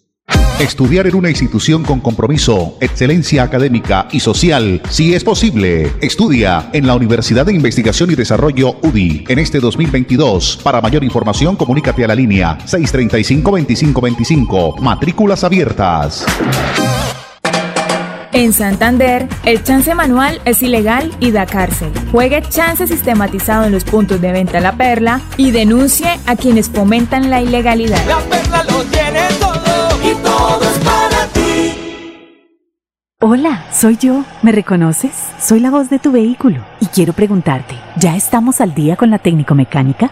Estudiar 0.59 1.07
en 1.07 1.15
una 1.15 1.29
institución 1.29 1.83
con 1.83 2.01
compromiso, 2.01 2.77
excelencia 2.81 3.43
académica 3.43 4.09
y 4.11 4.19
social, 4.19 4.81
si 4.89 5.13
es 5.13 5.23
posible. 5.23 5.93
Estudia 6.01 6.69
en 6.73 6.85
la 6.85 6.95
Universidad 6.95 7.45
de 7.45 7.53
Investigación 7.53 8.11
y 8.11 8.15
Desarrollo 8.15 8.75
UDI 8.81 9.23
en 9.27 9.39
este 9.39 9.59
2022. 9.59 10.59
Para 10.63 10.81
mayor 10.81 11.03
información, 11.03 11.55
comunícate 11.55 12.03
a 12.03 12.09
la 12.09 12.15
línea 12.15 12.57
635-2525. 12.65 14.81
Matrículas 14.81 15.45
abiertas. 15.45 16.25
En 18.39 18.53
Santander, 18.53 19.27
el 19.43 19.61
chance 19.63 19.93
manual 19.93 20.39
es 20.45 20.63
ilegal 20.63 21.11
y 21.19 21.31
da 21.31 21.45
cárcel. 21.45 21.91
Juegue 22.09 22.41
chance 22.41 22.87
sistematizado 22.87 23.65
en 23.65 23.73
los 23.73 23.83
puntos 23.83 24.21
de 24.21 24.31
venta 24.31 24.61
La 24.61 24.77
Perla 24.77 25.19
y 25.35 25.51
denuncie 25.51 26.07
a 26.25 26.37
quienes 26.37 26.69
fomentan 26.69 27.29
la 27.29 27.41
ilegalidad. 27.41 28.01
La 28.07 28.19
Perla 28.19 28.63
lo 28.63 28.81
tiene 28.85 29.27
todo 29.41 30.09
y 30.09 30.15
todo 30.23 30.61
es 30.61 30.77
para 30.85 31.27
ti. 31.33 31.73
Hola, 33.19 33.65
soy 33.73 33.97
yo. 33.97 34.23
¿Me 34.41 34.53
reconoces? 34.53 35.11
Soy 35.41 35.59
la 35.59 35.69
voz 35.69 35.89
de 35.89 35.99
tu 35.99 36.13
vehículo 36.13 36.63
y 36.79 36.85
quiero 36.85 37.11
preguntarte, 37.11 37.75
¿ya 37.97 38.15
estamos 38.15 38.61
al 38.61 38.73
día 38.73 38.95
con 38.95 39.09
la 39.09 39.19
técnico 39.19 39.53
mecánica? 39.53 40.11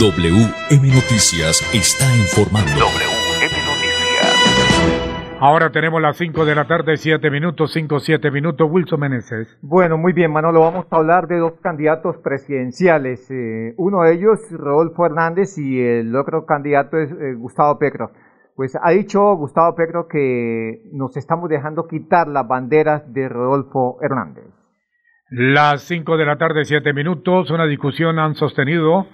WM 0.00 0.86
Noticias 0.94 1.58
está 1.74 2.06
informando. 2.14 2.70
WM 2.70 3.50
Noticias. 3.66 5.38
Ahora 5.40 5.72
tenemos 5.72 6.00
las 6.00 6.16
5 6.16 6.44
de 6.44 6.54
la 6.54 6.68
tarde, 6.68 6.96
7 6.96 7.28
minutos, 7.32 7.72
5, 7.72 7.98
7 7.98 8.30
minutos. 8.30 8.68
Wilson 8.70 9.00
Meneses. 9.00 9.58
Bueno, 9.60 9.98
muy 9.98 10.12
bien, 10.12 10.30
Manolo. 10.30 10.60
Vamos 10.60 10.86
a 10.88 10.96
hablar 10.96 11.26
de 11.26 11.38
dos 11.38 11.54
candidatos 11.60 12.16
presidenciales. 12.18 13.28
Eh, 13.32 13.74
uno 13.76 14.02
de 14.02 14.14
ellos, 14.14 14.38
Rodolfo 14.52 15.04
Hernández, 15.04 15.58
y 15.58 15.80
el 15.80 16.14
otro 16.14 16.46
candidato 16.46 16.96
es 16.96 17.10
eh, 17.10 17.34
Gustavo 17.34 17.76
Petro. 17.80 18.12
Pues 18.54 18.78
ha 18.80 18.90
dicho 18.92 19.34
Gustavo 19.34 19.74
Petro 19.74 20.06
que 20.06 20.80
nos 20.92 21.16
estamos 21.16 21.48
dejando 21.48 21.88
quitar 21.88 22.28
las 22.28 22.46
banderas 22.46 23.02
de 23.12 23.28
Rodolfo 23.28 23.98
Hernández. 24.00 24.44
Las 25.30 25.82
5 25.82 26.16
de 26.16 26.24
la 26.24 26.38
tarde, 26.38 26.64
7 26.64 26.92
minutos. 26.92 27.50
Una 27.50 27.66
discusión 27.66 28.20
han 28.20 28.36
sostenido 28.36 29.06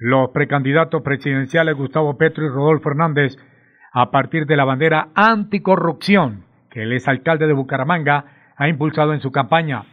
los 0.00 0.30
precandidatos 0.30 1.02
presidenciales 1.02 1.76
Gustavo 1.76 2.16
Petro 2.16 2.46
y 2.46 2.48
Rodolfo 2.48 2.88
Hernández 2.88 3.36
a 3.92 4.10
partir 4.10 4.46
de 4.46 4.56
la 4.56 4.64
bandera 4.64 5.08
anticorrupción 5.14 6.44
que 6.70 6.84
el 6.84 6.92
exalcalde 6.92 7.46
de 7.46 7.52
Bucaramanga 7.52 8.24
ha 8.56 8.68
impulsado 8.68 9.12
en 9.12 9.20
su 9.20 9.30
campaña. 9.30 9.84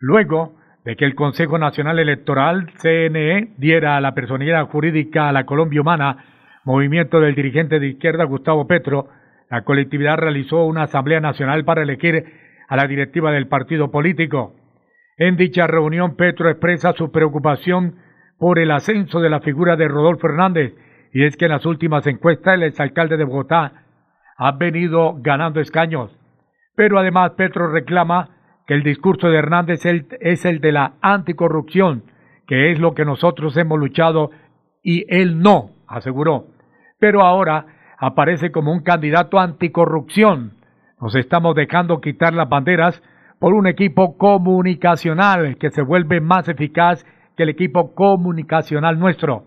Luego 0.00 0.56
de 0.84 0.96
que 0.96 1.04
el 1.04 1.14
Consejo 1.14 1.58
Nacional 1.58 2.00
Electoral, 2.00 2.72
CNE, 2.80 3.54
diera 3.56 3.96
a 3.96 4.00
la 4.00 4.14
personalidad 4.14 4.66
jurídica 4.66 5.28
a 5.28 5.32
la 5.32 5.46
Colombia 5.46 5.80
Humana, 5.80 6.24
movimiento 6.64 7.20
del 7.20 7.36
dirigente 7.36 7.78
de 7.78 7.88
izquierda 7.88 8.24
Gustavo 8.24 8.66
Petro, 8.66 9.08
la 9.48 9.62
colectividad 9.62 10.16
realizó 10.16 10.64
una 10.64 10.84
Asamblea 10.84 11.20
Nacional 11.20 11.64
para 11.64 11.82
elegir 11.82 12.24
a 12.68 12.76
la 12.76 12.88
directiva 12.88 13.30
del 13.30 13.46
partido 13.46 13.92
político. 13.92 14.54
En 15.16 15.36
dicha 15.36 15.68
reunión, 15.68 16.16
Petro 16.16 16.50
expresa 16.50 16.92
su 16.94 17.12
preocupación 17.12 18.05
por 18.38 18.58
el 18.58 18.70
ascenso 18.70 19.20
de 19.20 19.30
la 19.30 19.40
figura 19.40 19.76
de 19.76 19.88
Rodolfo 19.88 20.28
Hernández, 20.28 20.74
y 21.12 21.24
es 21.24 21.36
que 21.36 21.46
en 21.46 21.52
las 21.52 21.66
últimas 21.66 22.06
encuestas 22.06 22.54
el 22.54 22.64
exalcalde 22.64 23.16
de 23.16 23.24
Bogotá 23.24 23.84
ha 24.36 24.52
venido 24.52 25.14
ganando 25.18 25.60
escaños. 25.60 26.16
Pero 26.74 26.98
además 26.98 27.32
Petro 27.32 27.68
reclama 27.68 28.28
que 28.66 28.74
el 28.74 28.82
discurso 28.82 29.28
de 29.28 29.38
Hernández 29.38 29.86
es 29.86 30.44
el 30.44 30.60
de 30.60 30.72
la 30.72 30.94
anticorrupción, 31.00 32.02
que 32.46 32.70
es 32.70 32.78
lo 32.78 32.94
que 32.94 33.04
nosotros 33.04 33.56
hemos 33.56 33.78
luchado 33.78 34.30
y 34.82 35.04
él 35.08 35.40
no, 35.40 35.70
aseguró. 35.86 36.48
Pero 36.98 37.22
ahora 37.22 37.66
aparece 37.98 38.52
como 38.52 38.72
un 38.72 38.82
candidato 38.82 39.38
anticorrupción. 39.38 40.52
Nos 41.00 41.14
estamos 41.14 41.54
dejando 41.54 42.00
quitar 42.00 42.34
las 42.34 42.48
banderas 42.48 43.02
por 43.38 43.54
un 43.54 43.66
equipo 43.66 44.16
comunicacional 44.16 45.56
que 45.58 45.70
se 45.70 45.82
vuelve 45.82 46.20
más 46.20 46.48
eficaz 46.48 47.04
el 47.42 47.50
equipo 47.50 47.94
comunicacional 47.94 48.98
nuestro. 48.98 49.44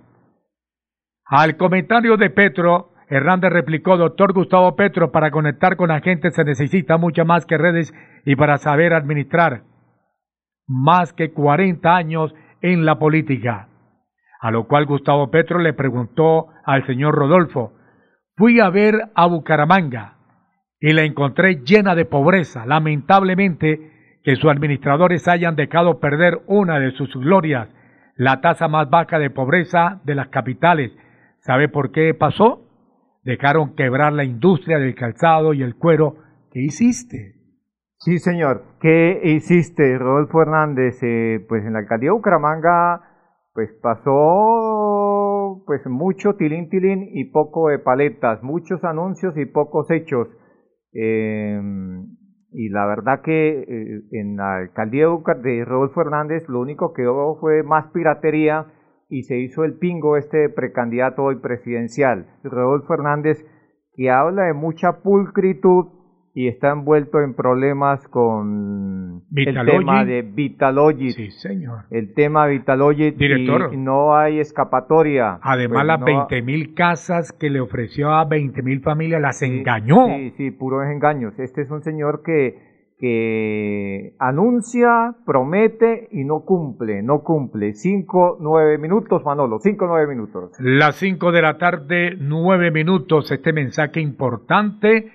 Al 1.25 1.57
comentario 1.57 2.17
de 2.17 2.29
Petro, 2.29 2.93
Hernández 3.07 3.51
replicó, 3.51 3.97
doctor 3.97 4.33
Gustavo 4.33 4.75
Petro, 4.75 5.11
para 5.11 5.31
conectar 5.31 5.75
con 5.75 5.89
la 5.89 6.01
gente 6.01 6.31
se 6.31 6.43
necesita 6.43 6.97
mucho 6.97 7.25
más 7.25 7.45
que 7.45 7.57
redes 7.57 7.93
y 8.25 8.35
para 8.35 8.57
saber 8.57 8.93
administrar. 8.93 9.63
Más 10.67 11.13
que 11.13 11.31
40 11.31 11.95
años 11.95 12.33
en 12.61 12.85
la 12.85 12.99
política. 12.99 13.67
A 14.41 14.51
lo 14.51 14.67
cual 14.67 14.85
Gustavo 14.85 15.31
Petro 15.31 15.59
le 15.59 15.73
preguntó 15.73 16.47
al 16.65 16.85
señor 16.85 17.15
Rodolfo, 17.15 17.73
fui 18.35 18.59
a 18.59 18.69
ver 18.69 18.95
a 19.15 19.25
Bucaramanga 19.25 20.15
y 20.79 20.93
la 20.93 21.03
encontré 21.03 21.61
llena 21.65 21.95
de 21.95 22.05
pobreza. 22.05 22.65
Lamentablemente 22.65 24.19
que 24.23 24.35
sus 24.35 24.49
administradores 24.49 25.27
hayan 25.27 25.55
dejado 25.55 25.99
perder 25.99 26.41
una 26.47 26.79
de 26.79 26.91
sus 26.91 27.13
glorias, 27.15 27.67
la 28.19 28.41
tasa 28.41 28.67
más 28.67 28.89
baja 28.89 29.17
de 29.17 29.29
pobreza 29.29 30.01
de 30.03 30.13
las 30.13 30.27
capitales. 30.27 30.91
¿Sabe 31.39 31.69
por 31.69 31.91
qué 31.91 32.13
pasó? 32.13 32.65
Dejaron 33.23 33.75
quebrar 33.75 34.11
la 34.11 34.25
industria 34.25 34.77
del 34.77 34.93
calzado 34.93 35.53
y 35.53 35.63
el 35.63 35.77
cuero. 35.77 36.17
¿Qué 36.51 36.59
hiciste? 36.59 37.35
Sí, 37.97 38.19
señor. 38.19 38.63
¿Qué 38.81 39.21
hiciste, 39.23 39.97
Rodolfo 39.97 40.41
Hernández? 40.41 41.01
Eh, 41.01 41.45
pues 41.47 41.63
en 41.63 41.71
la 41.71 41.79
alcaldía 41.79 42.09
de 42.09 42.15
Bucaramanga, 42.15 43.01
pues 43.53 43.69
pasó 43.81 45.63
pues 45.65 45.85
mucho 45.85 46.35
tilín 46.35 46.69
tilín 46.69 47.07
y 47.13 47.31
poco 47.31 47.69
de 47.69 47.79
paletas, 47.79 48.43
muchos 48.43 48.83
anuncios 48.83 49.37
y 49.37 49.45
pocos 49.45 49.89
hechos. 49.91 50.27
Eh, 50.91 51.57
y 52.51 52.69
la 52.69 52.85
verdad 52.85 53.21
que 53.21 53.59
eh, 53.61 54.01
en 54.11 54.37
la 54.37 54.57
alcaldía 54.57 55.07
de 55.41 55.65
Rodolfo 55.65 56.01
Hernández 56.01 56.47
lo 56.49 56.59
único 56.59 56.93
que 56.93 57.07
hubo 57.07 57.39
fue 57.39 57.63
más 57.63 57.87
piratería 57.91 58.67
y 59.09 59.23
se 59.23 59.37
hizo 59.37 59.63
el 59.63 59.77
pingo 59.77 60.17
este 60.17 60.49
precandidato 60.49 61.23
hoy 61.23 61.37
presidencial, 61.37 62.27
Rodolfo 62.43 62.93
Hernández, 62.93 63.45
que 63.95 64.09
habla 64.09 64.43
de 64.43 64.53
mucha 64.53 65.01
pulcritud 65.01 65.98
y 66.39 66.47
está 66.47 66.69
envuelto 66.71 67.19
en 67.19 67.33
problemas 67.33 68.07
con 68.07 69.23
el 69.35 69.65
tema 69.65 70.05
de 70.05 70.21
Vitalogit. 70.21 71.11
Sí, 71.11 71.31
señor. 71.31 71.79
El 71.91 72.13
tema 72.13 72.45
Vitalogit 72.47 73.17
Director. 73.17 73.71
y 73.73 73.77
no 73.77 74.15
hay 74.15 74.39
escapatoria. 74.39 75.39
Además, 75.41 75.79
Pues 75.79 75.87
las 75.87 75.99
no- 75.99 76.05
20 76.05 76.41
mil 76.41 76.73
casas 76.75 77.33
que 77.33 77.49
le 77.49 77.59
ofreció 77.59 78.11
a 78.13 78.23
20 78.23 78.61
mil 78.61 78.79
familias 78.79 79.21
las 79.21 79.41
engañó. 79.41 80.05
Sí, 80.07 80.33
sí, 80.37 80.51
puros 80.51 80.85
engaños. 80.89 81.37
Este 81.39 81.61
es 81.61 81.71
un 81.71 81.81
señor 81.81 82.21
que, 82.23 82.57
que 82.99 84.13
anuncia, 84.19 85.15
promete 85.25 86.07
y 86.11 86.23
no 86.23 86.45
cumple, 86.45 87.01
no 87.03 87.21
cumple. 87.21 87.73
Cinco, 87.73 88.37
nueve 88.39 88.77
minutos, 88.77 89.25
Manolo, 89.25 89.59
cinco, 89.59 89.87
nueve 89.87 90.07
minutos. 90.07 90.51
Las 90.59 90.95
5 90.95 91.31
de 91.33 91.41
la 91.41 91.57
tarde, 91.57 92.15
9 92.17 92.71
minutos. 92.71 93.29
Este 93.31 93.51
mensaje 93.51 93.99
importante, 93.99 95.11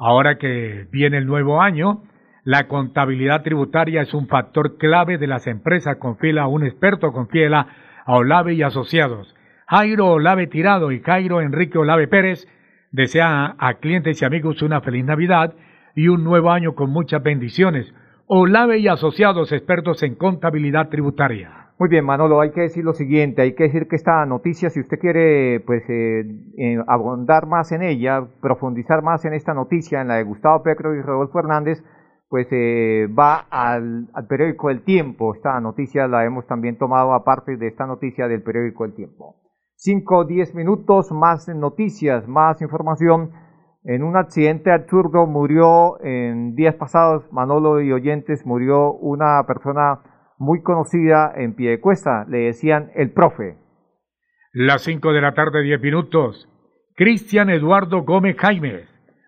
ahora 0.00 0.38
que 0.38 0.88
viene 0.90 1.18
el 1.18 1.26
nuevo 1.26 1.62
año. 1.62 2.02
La 2.42 2.66
contabilidad 2.66 3.42
tributaria 3.42 4.02
es 4.02 4.12
un 4.14 4.26
factor 4.26 4.78
clave 4.78 5.18
de 5.18 5.28
las 5.28 5.46
empresas. 5.46 5.98
Confíela 5.98 6.42
a 6.42 6.48
un 6.48 6.64
experto, 6.64 7.12
confíela 7.12 7.68
a 8.04 8.16
Olave 8.16 8.54
y 8.54 8.62
Asociados. 8.62 9.36
Jairo 9.68 10.08
Olave 10.08 10.48
Tirado 10.48 10.90
y 10.90 11.00
Jairo 11.00 11.40
Enrique 11.40 11.78
Olave 11.78 12.08
Pérez 12.08 12.48
Desea 12.92 13.54
a 13.56 13.74
clientes 13.74 14.20
y 14.20 14.24
amigos 14.24 14.62
una 14.62 14.80
feliz 14.80 15.04
Navidad 15.04 15.54
y 15.94 16.08
un 16.08 16.24
nuevo 16.24 16.50
año 16.50 16.74
con 16.74 16.90
muchas 16.90 17.22
bendiciones. 17.22 17.92
Olave 18.26 18.78
y 18.78 18.88
asociados 18.88 19.52
expertos 19.52 20.02
en 20.02 20.16
contabilidad 20.16 20.88
tributaria. 20.88 21.59
Muy 21.80 21.88
bien, 21.88 22.04
Manolo, 22.04 22.42
hay 22.42 22.50
que 22.50 22.60
decir 22.60 22.84
lo 22.84 22.92
siguiente, 22.92 23.40
hay 23.40 23.54
que 23.54 23.62
decir 23.62 23.88
que 23.88 23.96
esta 23.96 24.26
noticia, 24.26 24.68
si 24.68 24.80
usted 24.80 24.98
quiere 24.98 25.60
pues 25.60 25.82
eh, 25.88 26.26
eh, 26.58 26.76
abundar 26.86 27.46
más 27.46 27.72
en 27.72 27.80
ella, 27.80 28.22
profundizar 28.42 29.02
más 29.02 29.24
en 29.24 29.32
esta 29.32 29.54
noticia, 29.54 30.02
en 30.02 30.08
la 30.08 30.16
de 30.16 30.24
Gustavo 30.24 30.62
Petro 30.62 30.94
y 30.94 31.00
Rodolfo 31.00 31.38
Hernández, 31.38 31.82
pues 32.28 32.48
eh, 32.50 33.08
va 33.18 33.46
al, 33.48 34.10
al, 34.12 34.26
periódico 34.26 34.68
El 34.68 34.84
Tiempo. 34.84 35.34
Esta 35.34 35.58
noticia 35.58 36.06
la 36.06 36.26
hemos 36.26 36.46
también 36.46 36.76
tomado 36.76 37.14
aparte 37.14 37.56
de 37.56 37.68
esta 37.68 37.86
noticia 37.86 38.28
del 38.28 38.42
periódico 38.42 38.84
El 38.84 38.92
Tiempo. 38.92 39.36
Cinco 39.74 40.18
o 40.18 40.24
diez 40.26 40.54
minutos, 40.54 41.10
más 41.12 41.48
noticias, 41.48 42.28
más 42.28 42.60
información. 42.60 43.30
En 43.84 44.02
un 44.02 44.18
accidente 44.18 44.70
absurdo 44.70 45.24
murió 45.26 45.98
en 46.04 46.54
días 46.56 46.74
pasados, 46.74 47.32
Manolo 47.32 47.80
y 47.80 47.90
oyentes, 47.90 48.44
murió 48.44 48.92
una 48.92 49.42
persona 49.46 50.00
muy 50.40 50.62
conocida 50.62 51.32
en 51.36 51.54
Piedecuesta, 51.54 52.24
le 52.28 52.38
decían 52.38 52.90
el 52.94 53.12
profe. 53.12 53.58
Las 54.52 54.82
5 54.82 55.12
de 55.12 55.20
la 55.20 55.34
tarde, 55.34 55.62
10 55.62 55.80
minutos. 55.82 56.48
Cristian 56.96 57.50
Eduardo 57.50 58.02
Gómez 58.02 58.36
Jaime, 58.38 58.86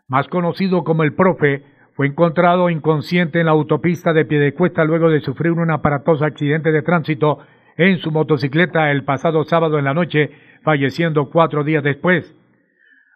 más 0.09 0.27
conocido 0.29 0.85
como 0.85 1.05
el 1.05 1.15
profe, 1.15 1.65
fue 1.95 2.07
encontrado 2.07 2.71
inconsciente 2.71 3.41
en 3.41 3.47
la 3.47 3.53
autopista 3.53 4.15
de 4.15 4.25
Piedecuesta 4.25 4.85
luego 4.85 5.11
de 5.11 5.21
sufrir 5.21 5.53
un 5.53 5.71
aparatoso 5.71 6.25
accidente 6.25 6.73
de 6.73 6.81
tránsito 6.81 7.41
en 7.77 7.99
su 7.99 8.11
motocicleta 8.11 8.91
el 8.91 9.05
pasado 9.05 9.45
sábado 9.45 9.79
en 9.79 9.85
la 9.85 9.95
noche, 9.95 10.31
falleciendo 10.63 11.29
cuatro 11.29 11.63
días 11.63 11.85
después. 11.85 12.35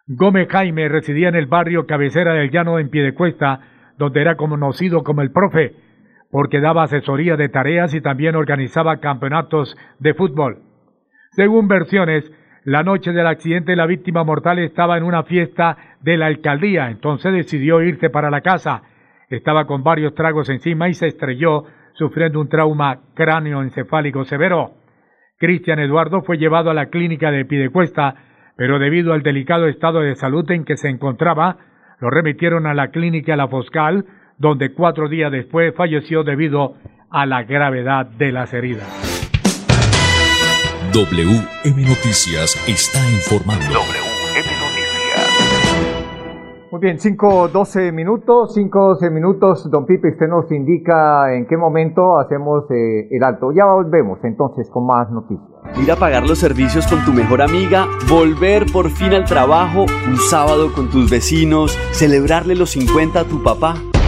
Gómez 0.05 0.47
Jaime 0.49 0.87
residía 0.87 1.29
en 1.29 1.35
el 1.35 1.47
barrio 1.47 1.87
cabecera 1.87 2.35
del 2.35 2.51
Llano 2.51 2.77
en 2.77 2.89
Piedecuesta, 2.89 3.59
donde 3.97 4.21
era 4.21 4.37
conocido 4.37 5.03
como 5.03 5.23
el 5.23 5.31
profe, 5.31 5.86
porque 6.31 6.59
daba 6.59 6.83
asesoría 6.83 7.35
de 7.35 7.49
tareas 7.49 7.93
y 7.93 8.01
también 8.01 8.35
organizaba 8.35 8.97
campeonatos 8.97 9.75
de 9.99 10.13
fútbol. 10.13 10.59
Según 11.31 11.67
versiones, 11.67 12.31
la 12.63 12.83
noche 12.83 13.13
del 13.13 13.27
accidente 13.27 13.75
la 13.75 13.85
víctima 13.85 14.23
mortal 14.23 14.59
estaba 14.59 14.97
en 14.97 15.03
una 15.03 15.23
fiesta 15.23 15.77
de 16.01 16.17
la 16.17 16.25
alcaldía, 16.25 16.89
entonces 16.89 17.31
decidió 17.31 17.81
irse 17.81 18.09
para 18.09 18.29
la 18.29 18.41
casa. 18.41 18.81
Estaba 19.29 19.65
con 19.65 19.83
varios 19.83 20.13
tragos 20.15 20.49
encima 20.49 20.89
y 20.89 20.93
se 20.93 21.07
estrelló, 21.07 21.65
sufriendo 21.93 22.39
un 22.41 22.49
trauma 22.49 22.99
cráneoencefálico 23.13 24.25
severo. 24.25 24.71
Cristian 25.39 25.79
Eduardo 25.79 26.23
fue 26.23 26.37
llevado 26.37 26.69
a 26.69 26.73
la 26.73 26.87
clínica 26.87 27.31
de 27.31 27.45
Pidecuesta, 27.45 28.15
pero 28.55 28.79
debido 28.79 29.13
al 29.13 29.21
delicado 29.21 29.67
estado 29.67 30.01
de 30.01 30.15
salud 30.15 30.49
en 30.51 30.65
que 30.65 30.77
se 30.77 30.89
encontraba, 30.89 31.57
lo 31.99 32.09
remitieron 32.09 32.67
a 32.67 32.73
la 32.73 32.89
clínica 32.89 33.35
La 33.35 33.47
Foscal, 33.47 34.05
donde 34.37 34.73
cuatro 34.73 35.09
días 35.09 35.31
después 35.31 35.73
falleció 35.75 36.23
debido 36.23 36.75
a 37.09 37.25
la 37.25 37.43
gravedad 37.43 38.05
de 38.05 38.31
las 38.31 38.53
heridas. 38.53 38.87
WM 40.93 41.81
Noticias 41.81 42.55
está 42.67 42.99
informando. 43.11 43.65
Muy 46.69 46.81
bien, 46.81 46.99
5, 46.99 47.47
12 47.47 47.91
minutos, 47.93 48.53
5, 48.53 48.87
12 48.89 49.09
minutos. 49.09 49.71
Don 49.71 49.85
Pipe, 49.85 50.09
usted 50.09 50.27
nos 50.27 50.51
indica 50.51 51.33
en 51.33 51.47
qué 51.47 51.55
momento 51.55 52.19
hacemos 52.19 52.65
eh, 52.69 53.07
el 53.09 53.23
alto. 53.23 53.51
Ya 53.53 53.65
volvemos 53.65 54.19
entonces 54.23 54.69
con 54.69 54.85
más 54.85 55.09
noticias. 55.09 55.47
Ir 55.81 55.91
a 55.91 55.95
pagar 55.95 56.27
los 56.27 56.39
servicios 56.39 56.85
con 56.87 57.03
tu 57.05 57.13
mejor 57.13 57.41
amiga, 57.41 57.87
volver 58.09 58.65
por 58.71 58.89
fin 58.89 59.13
al 59.13 59.23
trabajo, 59.23 59.85
un 60.07 60.17
sábado 60.17 60.73
con 60.73 60.89
tus 60.89 61.09
vecinos, 61.09 61.77
celebrarle 61.91 62.53
los 62.53 62.71
50 62.71 63.21
a 63.21 63.23
tu 63.23 63.41
papá. 63.41 63.75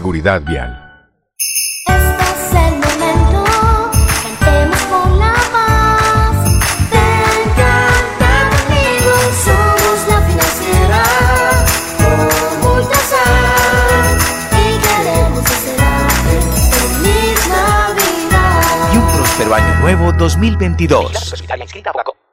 Vial. 0.00 0.72
Este 1.86 2.24
es 2.24 2.54
el 2.54 2.74
momento, 2.74 3.44
cantemos 4.22 4.80
con 4.84 5.18
la 5.18 5.34
más. 5.52 6.36
Ven, 6.90 7.44
canta 7.54 8.32
conmigo, 8.50 9.12
somos 9.44 9.98
la 10.08 10.18
financiera. 10.22 11.02
Con 11.98 12.18
Ultrasan, 12.76 14.16
y 14.52 14.78
queremos 14.80 15.44
hacer 15.44 15.78
feliz 16.72 17.40
Navidad. 17.48 18.94
y 18.94 18.96
un 18.96 19.06
próspero 19.12 19.54
año 19.54 19.74
nuevo 19.80 20.12
2022. 20.12 21.34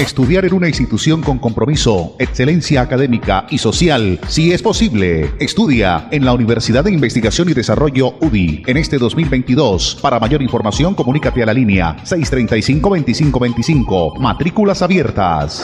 Estudiar 0.00 0.46
en 0.46 0.54
una 0.54 0.66
institución 0.66 1.20
con 1.20 1.38
compromiso, 1.38 2.16
excelencia 2.18 2.80
académica 2.80 3.46
y 3.50 3.58
social, 3.58 4.18
si 4.28 4.50
es 4.50 4.62
posible. 4.62 5.30
Estudia 5.38 6.08
en 6.10 6.24
la 6.24 6.32
Universidad 6.32 6.84
de 6.84 6.90
Investigación 6.90 7.50
y 7.50 7.52
Desarrollo 7.52 8.14
UDI 8.18 8.62
en 8.66 8.78
este 8.78 8.96
2022. 8.96 9.98
Para 10.00 10.18
mayor 10.18 10.40
información, 10.40 10.94
comunícate 10.94 11.42
a 11.42 11.46
la 11.46 11.52
línea 11.52 11.98
635-2525. 12.04 14.18
Matrículas 14.18 14.80
abiertas. 14.80 15.62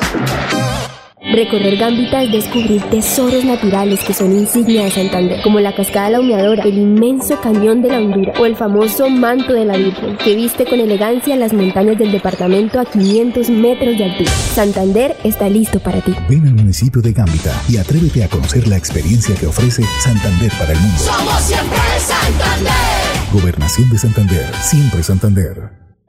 Recorrer 1.32 1.76
Gambita 1.76 2.22
es 2.22 2.30
descubrir 2.30 2.80
tesoros 2.84 3.44
naturales 3.44 3.98
que 4.04 4.14
son 4.14 4.30
insignia 4.30 4.84
de 4.84 4.92
Santander, 4.92 5.42
como 5.42 5.58
la 5.58 5.74
cascada 5.74 6.08
La 6.10 6.20
Humeadora, 6.20 6.62
el 6.62 6.78
inmenso 6.78 7.40
cañón 7.40 7.82
de 7.82 7.88
la 7.88 7.98
Hondura 7.98 8.32
o 8.38 8.46
el 8.46 8.54
famoso 8.54 9.10
manto 9.10 9.52
de 9.52 9.64
la 9.64 9.76
Virgen, 9.76 10.16
que 10.18 10.36
viste 10.36 10.64
con 10.64 10.78
elegancia 10.78 11.34
las 11.34 11.52
montañas 11.52 11.98
del 11.98 12.12
departamento 12.12 12.78
a 12.78 12.84
500 12.84 13.50
metros 13.50 13.98
de 13.98 14.04
altura. 14.04 14.30
Santander 14.30 15.16
está 15.24 15.48
listo 15.48 15.80
para 15.80 16.00
ti. 16.00 16.14
Ven 16.28 16.46
al 16.46 16.54
municipio 16.54 17.02
de 17.02 17.12
Gambita 17.12 17.60
y 17.68 17.76
atrévete 17.76 18.22
a 18.22 18.28
conocer 18.28 18.68
la 18.68 18.76
experiencia 18.76 19.34
que 19.34 19.46
ofrece 19.46 19.82
Santander 19.98 20.52
para 20.52 20.72
el 20.74 20.78
mundo. 20.78 20.98
Somos 20.98 21.42
siempre 21.42 21.78
Santander. 21.98 22.72
Gobernación 23.32 23.90
de 23.90 23.98
Santander, 23.98 24.54
siempre 24.62 25.02
Santander. 25.02 25.85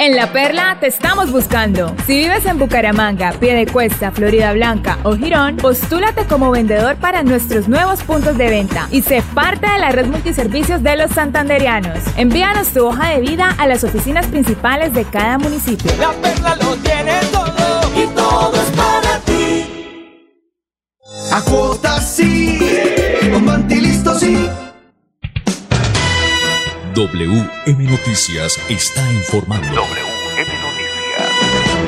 En 0.00 0.14
La 0.14 0.32
Perla 0.32 0.76
te 0.78 0.86
estamos 0.86 1.32
buscando. 1.32 1.92
Si 2.06 2.16
vives 2.16 2.46
en 2.46 2.56
Bucaramanga, 2.56 3.32
Piedecuesta, 3.32 4.12
Florida 4.12 4.52
Blanca 4.52 4.96
o 5.02 5.16
Girón, 5.16 5.56
postúlate 5.56 6.24
como 6.24 6.52
vendedor 6.52 6.94
para 6.98 7.24
nuestros 7.24 7.66
nuevos 7.66 8.04
puntos 8.04 8.38
de 8.38 8.48
venta 8.48 8.86
y 8.92 9.02
sé 9.02 9.24
parte 9.34 9.68
de 9.68 9.80
la 9.80 9.90
red 9.90 10.06
multiservicios 10.06 10.84
de 10.84 10.96
los 10.96 11.10
santanderianos. 11.10 11.98
Envíanos 12.16 12.68
tu 12.68 12.86
hoja 12.86 13.08
de 13.08 13.20
vida 13.22 13.52
a 13.58 13.66
las 13.66 13.82
oficinas 13.82 14.26
principales 14.26 14.94
de 14.94 15.04
cada 15.04 15.36
municipio. 15.36 15.90
La 15.98 16.12
perla 16.12 16.54
lo 16.54 16.76
tiene 16.76 17.18
todo 17.32 17.90
y 18.00 18.06
todo 18.14 18.54
es 18.54 18.70
para 18.76 19.18
ti. 19.24 20.22
A 21.32 21.40
cuotas 21.40 22.08
sí, 22.08 22.56
con 23.32 23.68
sí. 24.20 24.48
WM 26.98 27.84
Noticias 27.84 28.58
está 28.68 29.02
informando. 29.12 29.68
WM 29.68 30.50
Noticias. 30.66 31.78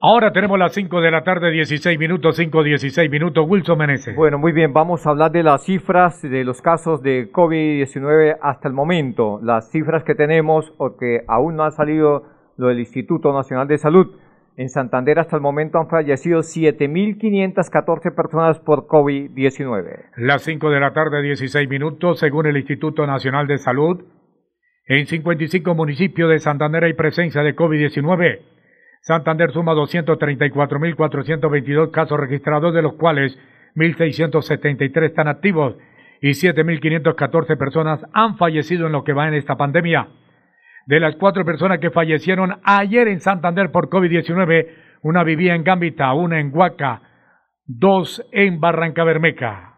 Ahora 0.00 0.32
tenemos 0.32 0.58
las 0.58 0.72
5 0.74 1.00
de 1.00 1.12
la 1.12 1.22
tarde, 1.22 1.52
16 1.52 1.96
minutos, 1.96 2.34
5, 2.34 2.64
16 2.64 3.08
minutos. 3.08 3.46
Wilson 3.48 3.78
Meneses. 3.78 4.16
Bueno, 4.16 4.36
muy 4.36 4.50
bien, 4.50 4.72
vamos 4.72 5.06
a 5.06 5.10
hablar 5.10 5.30
de 5.30 5.44
las 5.44 5.62
cifras 5.62 6.20
de 6.22 6.42
los 6.42 6.60
casos 6.60 7.02
de 7.02 7.30
COVID-19 7.30 8.38
hasta 8.42 8.66
el 8.66 8.74
momento. 8.74 9.38
Las 9.44 9.70
cifras 9.70 10.02
que 10.02 10.16
tenemos 10.16 10.72
o 10.78 10.96
que 10.96 11.20
aún 11.28 11.54
no 11.54 11.62
ha 11.62 11.70
salido 11.70 12.24
lo 12.56 12.66
del 12.66 12.80
Instituto 12.80 13.32
Nacional 13.32 13.68
de 13.68 13.78
Salud. 13.78 14.08
En 14.56 14.68
Santander 14.68 15.18
hasta 15.18 15.36
el 15.36 15.42
momento 15.42 15.78
han 15.78 15.88
fallecido 15.88 16.40
7.514 16.40 18.14
personas 18.14 18.58
por 18.60 18.86
COVID-19. 18.86 20.10
Las 20.16 20.42
5 20.42 20.70
de 20.70 20.80
la 20.80 20.92
tarde, 20.92 21.22
16 21.22 21.68
minutos, 21.68 22.18
según 22.18 22.46
el 22.46 22.56
Instituto 22.56 23.06
Nacional 23.06 23.46
de 23.46 23.58
Salud. 23.58 24.02
En 24.86 25.06
55 25.06 25.74
municipios 25.74 26.30
de 26.30 26.38
Santander 26.40 26.84
hay 26.84 26.94
presencia 26.94 27.42
de 27.42 27.54
COVID-19. 27.54 28.40
Santander 29.02 29.50
suma 29.52 29.74
234.422 29.74 31.90
casos 31.90 32.20
registrados, 32.20 32.74
de 32.74 32.82
los 32.82 32.94
cuales 32.94 33.38
1.673 33.76 35.04
están 35.04 35.28
activos 35.28 35.76
y 36.20 36.30
7.514 36.30 37.56
personas 37.56 38.00
han 38.12 38.36
fallecido 38.36 38.86
en 38.86 38.92
lo 38.92 39.04
que 39.04 39.12
va 39.12 39.28
en 39.28 39.34
esta 39.34 39.56
pandemia. 39.56 40.08
De 40.86 41.00
las 41.00 41.16
cuatro 41.16 41.44
personas 41.44 41.78
que 41.78 41.90
fallecieron 41.90 42.60
ayer 42.64 43.08
en 43.08 43.20
Santander 43.20 43.70
por 43.70 43.88
COVID-19, 43.88 44.68
una 45.02 45.24
vivía 45.24 45.54
en 45.54 45.64
Gambita, 45.64 46.12
una 46.14 46.40
en 46.40 46.50
Huaca, 46.54 47.02
dos 47.66 48.26
en 48.32 48.60
Barranca 48.60 49.04
Bermeja. 49.04 49.70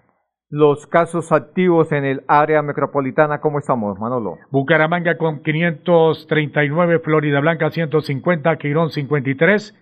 Los 0.49 0.87
casos 0.87 1.33
activos 1.33 1.93
en 1.93 2.05
el 2.05 2.25
área 2.29 2.61
metropolitana, 2.61 3.41
¿cómo 3.41 3.59
estamos, 3.59 3.99
Manolo? 3.99 4.39
Bucaramanga 4.51 5.17
con 5.17 5.43
539, 5.43 6.99
Florida 6.99 7.41
Blanca 7.41 7.71
150, 7.71 8.57
Quirón 8.57 8.91
53, 8.91 9.75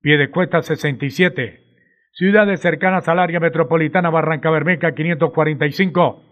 Piedecuesta 0.00 0.62
67. 0.62 1.64
Ciudades 2.12 2.60
cercanas 2.60 3.08
al 3.08 3.18
área 3.18 3.40
metropolitana, 3.40 4.08
Barranca 4.08 4.50
Bermeja 4.50 4.92
545, 4.92 6.22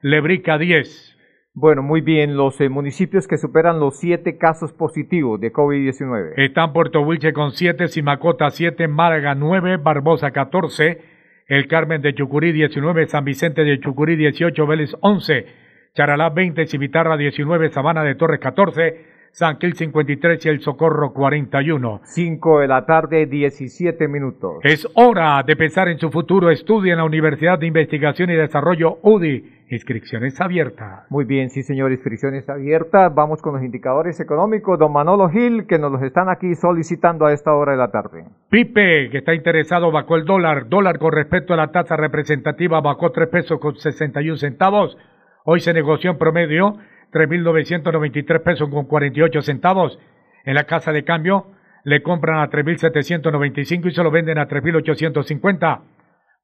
Lebrica 0.00 0.56
10. 0.56 1.13
Bueno, 1.56 1.84
muy 1.84 2.00
bien, 2.00 2.36
los 2.36 2.60
eh, 2.60 2.68
municipios 2.68 3.28
que 3.28 3.38
superan 3.38 3.78
los 3.78 4.00
siete 4.00 4.38
casos 4.38 4.72
positivos 4.72 5.40
de 5.40 5.52
COVID-19. 5.52 6.32
Están 6.36 6.72
Puerto 6.72 7.00
Wilche 7.02 7.32
con 7.32 7.52
7, 7.52 7.86
Simacota 7.86 8.50
7, 8.50 8.88
Málaga 8.88 9.36
9, 9.36 9.76
Barbosa 9.76 10.32
14, 10.32 11.00
El 11.46 11.68
Carmen 11.68 12.02
de 12.02 12.12
Chucurí 12.12 12.50
19, 12.50 13.06
San 13.06 13.24
Vicente 13.24 13.62
de 13.62 13.78
Chucurí 13.78 14.16
18, 14.16 14.66
Vélez 14.66 14.96
11, 15.00 15.46
Charalá 15.94 16.30
20, 16.30 16.66
Cimitarra 16.66 17.16
19, 17.16 17.70
Sabana 17.70 18.02
de 18.02 18.16
Torres 18.16 18.40
14, 18.40 19.13
San 19.34 19.58
Gil 19.58 19.74
53 19.74 20.46
y 20.46 20.48
El 20.48 20.60
Socorro 20.60 21.12
41. 21.12 22.02
5 22.04 22.60
de 22.60 22.68
la 22.68 22.86
tarde, 22.86 23.26
17 23.26 24.06
minutos. 24.06 24.58
Es 24.62 24.86
hora 24.94 25.42
de 25.42 25.56
pensar 25.56 25.88
en 25.88 25.98
su 25.98 26.08
futuro. 26.12 26.50
Estudia 26.50 26.92
en 26.92 26.98
la 26.98 27.04
Universidad 27.04 27.58
de 27.58 27.66
Investigación 27.66 28.30
y 28.30 28.34
Desarrollo 28.34 28.98
UDI. 29.02 29.64
Inscripciones 29.70 30.40
abiertas. 30.40 31.10
Muy 31.10 31.24
bien, 31.24 31.50
sí, 31.50 31.64
señor, 31.64 31.90
inscripciones 31.90 32.48
abiertas. 32.48 33.12
Vamos 33.12 33.42
con 33.42 33.54
los 33.54 33.64
indicadores 33.64 34.20
económicos. 34.20 34.78
Don 34.78 34.92
Manolo 34.92 35.28
Gil, 35.28 35.66
que 35.66 35.80
nos 35.80 35.90
los 35.90 36.02
están 36.02 36.28
aquí 36.28 36.54
solicitando 36.54 37.26
a 37.26 37.32
esta 37.32 37.54
hora 37.54 37.72
de 37.72 37.78
la 37.78 37.90
tarde. 37.90 38.26
Pipe, 38.50 39.10
que 39.10 39.18
está 39.18 39.34
interesado, 39.34 39.90
bajó 39.90 40.14
el 40.14 40.26
dólar. 40.26 40.68
Dólar 40.68 41.00
con 41.00 41.10
respecto 41.10 41.54
a 41.54 41.56
la 41.56 41.72
tasa 41.72 41.96
representativa 41.96 42.80
bajó 42.80 43.10
3 43.10 43.28
pesos 43.30 43.58
con 43.58 43.74
61 43.74 44.36
centavos. 44.36 44.96
Hoy 45.44 45.58
se 45.58 45.74
negoció 45.74 46.12
en 46.12 46.18
promedio 46.18 46.78
3.993 47.14 48.42
pesos 48.42 48.68
con 48.68 48.86
48 48.86 49.40
centavos. 49.40 49.98
En 50.44 50.54
la 50.54 50.64
casa 50.64 50.92
de 50.92 51.04
cambio 51.04 51.46
le 51.84 52.02
compran 52.02 52.40
a 52.40 52.50
3.795 52.50 53.90
y 53.90 53.94
se 53.94 54.02
lo 54.02 54.10
venden 54.10 54.38
a 54.38 54.48
3.850. 54.48 55.80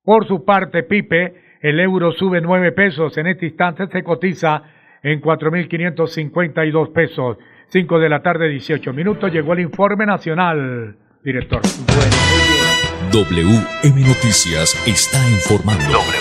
Por 0.04 0.26
su 0.26 0.44
parte, 0.44 0.84
Pipe, 0.84 1.34
el 1.60 1.80
euro 1.80 2.12
sube 2.12 2.40
9 2.40 2.72
pesos. 2.72 3.18
En 3.18 3.26
este 3.26 3.46
instante 3.46 3.86
se 3.88 4.02
cotiza 4.02 4.62
en 5.02 5.20
4.552 5.20 6.92
pesos. 6.92 7.38
5 7.68 7.98
de 7.98 8.08
la 8.08 8.22
tarde, 8.22 8.48
18 8.48 8.92
minutos. 8.92 9.32
Llegó 9.32 9.52
el 9.52 9.60
informe 9.60 10.06
nacional, 10.06 10.96
director. 11.22 11.60
WM 13.12 14.00
Noticias 14.06 14.74
está 14.86 15.18
informando. 15.30 15.84
Noticias. 15.84 16.19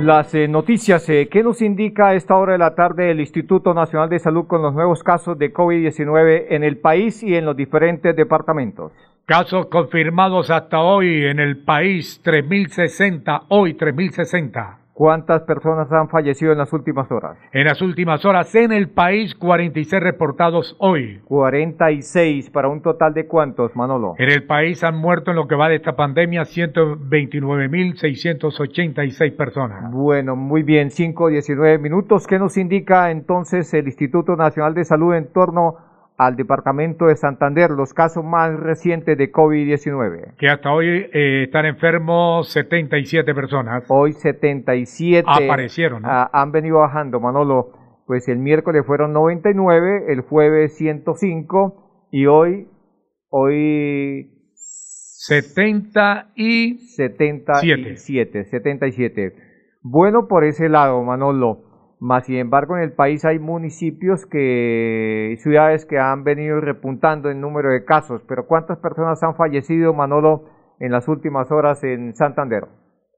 Las 0.00 0.34
eh, 0.34 0.48
noticias, 0.48 1.06
eh, 1.10 1.28
¿qué 1.30 1.42
nos 1.42 1.60
indica 1.60 2.08
a 2.08 2.14
esta 2.14 2.34
hora 2.34 2.52
de 2.52 2.58
la 2.58 2.74
tarde 2.74 3.10
el 3.10 3.20
Instituto 3.20 3.74
Nacional 3.74 4.08
de 4.08 4.18
Salud 4.18 4.46
con 4.46 4.62
los 4.62 4.72
nuevos 4.72 5.02
casos 5.02 5.38
de 5.38 5.52
COVID-19 5.52 6.46
en 6.48 6.64
el 6.64 6.78
país 6.78 7.22
y 7.22 7.36
en 7.36 7.44
los 7.44 7.54
diferentes 7.54 8.16
departamentos? 8.16 8.92
Casos 9.26 9.66
confirmados 9.66 10.50
hasta 10.50 10.80
hoy 10.80 11.26
en 11.26 11.38
el 11.38 11.58
país, 11.58 12.18
3.060, 12.24 13.42
hoy 13.48 13.74
3.060. 13.74 14.79
¿Cuántas 15.00 15.44
personas 15.44 15.90
han 15.90 16.10
fallecido 16.10 16.52
en 16.52 16.58
las 16.58 16.74
últimas 16.74 17.10
horas? 17.10 17.38
En 17.52 17.64
las 17.64 17.80
últimas 17.80 18.22
horas 18.26 18.54
en 18.54 18.70
el 18.70 18.90
país, 18.90 19.34
46 19.34 20.02
reportados 20.02 20.76
hoy. 20.78 21.22
46, 21.24 22.50
para 22.50 22.68
un 22.68 22.82
total 22.82 23.14
de 23.14 23.26
cuántos, 23.26 23.74
Manolo? 23.74 24.12
En 24.18 24.28
el 24.28 24.44
país 24.44 24.84
han 24.84 24.98
muerto 24.98 25.30
en 25.30 25.38
lo 25.38 25.48
que 25.48 25.54
va 25.54 25.70
de 25.70 25.76
esta 25.76 25.96
pandemia 25.96 26.42
129.686 26.42 29.36
personas. 29.36 29.90
Bueno, 29.90 30.36
muy 30.36 30.64
bien, 30.64 30.90
5, 30.90 31.28
19 31.28 31.78
minutos. 31.78 32.26
¿Qué 32.26 32.38
nos 32.38 32.58
indica 32.58 33.10
entonces 33.10 33.72
el 33.72 33.86
Instituto 33.86 34.36
Nacional 34.36 34.74
de 34.74 34.84
Salud 34.84 35.14
en 35.14 35.32
torno 35.32 35.76
al 36.20 36.36
departamento 36.36 37.06
de 37.06 37.16
Santander, 37.16 37.70
los 37.70 37.94
casos 37.94 38.22
más 38.22 38.54
recientes 38.60 39.16
de 39.16 39.32
COVID-19? 39.32 40.36
Que 40.36 40.50
hasta 40.50 40.70
hoy 40.70 40.86
eh, 40.86 41.44
están 41.44 41.64
enfermos 41.64 42.52
77 42.52 43.34
personas. 43.34 43.84
Hoy 43.88 44.12
77 44.12 45.26
aparecieron. 45.26 46.02
¿no? 46.02 46.08
ah, 46.10 46.28
han 46.30 46.52
venido 46.52 46.80
bajando, 46.80 47.20
Manolo. 47.20 48.02
Pues 48.06 48.28
el 48.28 48.38
miércoles 48.38 48.84
fueron 48.84 49.14
99, 49.14 50.12
el 50.12 50.20
jueves 50.20 50.76
105 50.76 52.08
y 52.12 52.26
hoy, 52.26 52.68
hoy 53.30 54.30
70 54.52 56.32
y 56.34 56.80
77, 56.96 58.44
77. 58.44 59.32
Bueno 59.80 60.28
por 60.28 60.44
ese 60.44 60.68
lado, 60.68 61.02
Manolo. 61.02 61.69
Más 62.00 62.24
sin 62.24 62.36
embargo, 62.36 62.78
en 62.78 62.82
el 62.82 62.92
país 62.92 63.26
hay 63.26 63.38
municipios 63.38 64.24
que, 64.24 65.36
ciudades 65.40 65.84
que 65.84 65.98
han 65.98 66.24
venido 66.24 66.58
repuntando 66.60 67.30
en 67.30 67.42
número 67.42 67.70
de 67.70 67.84
casos. 67.84 68.22
Pero 68.26 68.46
¿cuántas 68.46 68.78
personas 68.78 69.22
han 69.22 69.36
fallecido, 69.36 69.92
Manolo, 69.92 70.46
en 70.78 70.92
las 70.92 71.08
últimas 71.08 71.52
horas 71.52 71.84
en 71.84 72.14
Santander? 72.14 72.64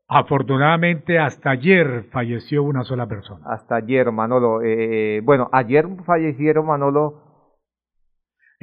Afortunadamente, 0.08 1.20
hasta 1.20 1.50
ayer 1.50 2.06
falleció 2.10 2.64
una 2.64 2.82
sola 2.82 3.06
persona. 3.06 3.46
Hasta 3.46 3.76
ayer, 3.76 4.10
Manolo. 4.10 4.60
Eh, 4.62 5.20
bueno, 5.22 5.48
ayer 5.52 5.86
fallecieron, 6.04 6.66
Manolo, 6.66 7.21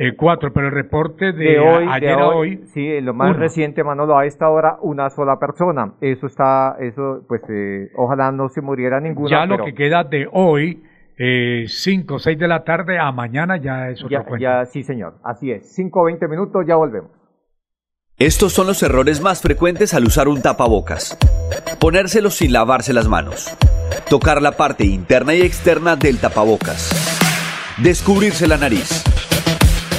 Eh, 0.01 0.15
cuatro, 0.15 0.53
pero 0.53 0.67
el 0.67 0.73
reporte 0.73 1.33
de, 1.33 1.43
de 1.43 1.59
hoy, 1.59 1.85
ayer 1.89 2.15
de 2.15 2.21
a 2.21 2.27
hoy, 2.27 2.49
hoy, 2.61 2.67
sí, 2.73 3.01
lo 3.01 3.13
más 3.13 3.31
uno. 3.31 3.39
reciente, 3.39 3.83
Manolo, 3.83 4.17
a 4.17 4.25
esta 4.25 4.47
hora 4.47 4.77
una 4.81 5.09
sola 5.09 5.37
persona. 5.37 5.93
Eso 5.99 6.25
está, 6.27 6.77
eso, 6.79 7.25
pues, 7.27 7.41
eh, 7.49 7.89
ojalá 7.97 8.31
no 8.31 8.47
se 8.47 8.61
muriera 8.61 9.01
ninguna. 9.01 9.29
ya 9.29 9.45
lo 9.45 9.55
pero 9.57 9.65
que 9.65 9.73
queda 9.73 10.03
de 10.05 10.25
hoy 10.31 10.83
5 11.67 12.15
o 12.15 12.19
6 12.19 12.39
de 12.39 12.47
la 12.47 12.63
tarde 12.63 12.97
a 12.97 13.11
mañana 13.11 13.57
ya 13.57 13.89
es 13.89 13.99
otro 14.01 14.09
Ya, 14.09 14.23
cuento. 14.23 14.41
ya, 14.41 14.63
sí, 14.65 14.83
señor. 14.83 15.15
Así 15.21 15.51
es. 15.51 15.75
5 15.75 15.99
o 15.99 16.05
20 16.05 16.29
minutos, 16.29 16.63
ya 16.65 16.77
volvemos. 16.77 17.11
Estos 18.17 18.53
son 18.53 18.67
los 18.67 18.81
errores 18.83 19.19
más 19.21 19.41
frecuentes 19.41 19.93
al 19.93 20.05
usar 20.05 20.29
un 20.29 20.41
tapabocas. 20.41 21.17
Ponérselo 21.81 22.29
sin 22.29 22.53
lavarse 22.53 22.93
las 22.93 23.09
manos. 23.09 23.53
Tocar 24.09 24.41
la 24.41 24.53
parte 24.53 24.85
interna 24.85 25.33
y 25.35 25.41
externa 25.41 25.97
del 25.97 26.19
tapabocas. 26.19 26.89
Descubrirse 27.83 28.47
la 28.47 28.55
nariz. 28.55 29.03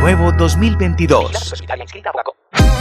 Nuevo 0.00 0.32
2022. 0.32 1.54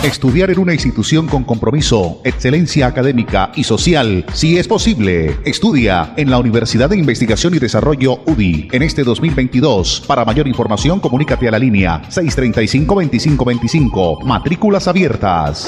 Estudiar 0.04 0.50
en 0.52 0.60
una 0.60 0.74
institución 0.74 1.28
con 1.28 1.44
compromiso, 1.44 2.22
excelencia 2.24 2.88
académica 2.88 3.52
y 3.56 3.66
social, 3.66 4.26
si 4.32 4.58
es 4.58 4.70
posible. 4.70 5.38
Estudia 5.44 6.14
en 6.16 6.32
la 6.32 6.38
Universidad 6.38 6.90
de 6.90 6.96
Investigación 6.98 7.54
y 7.56 7.60
Desarrollo 7.60 8.22
UDI 8.26 8.70
en 8.72 8.84
este 8.84 9.04
2022. 9.04 10.06
Para 10.08 10.24
mayor 10.24 10.48
información, 10.48 11.02
comunícate 11.02 11.50
a 11.50 11.52
la 11.52 11.60
línea 11.60 12.02
635-2525. 12.04 14.24
Matrículas 14.24 14.88
abiertas. 14.88 15.68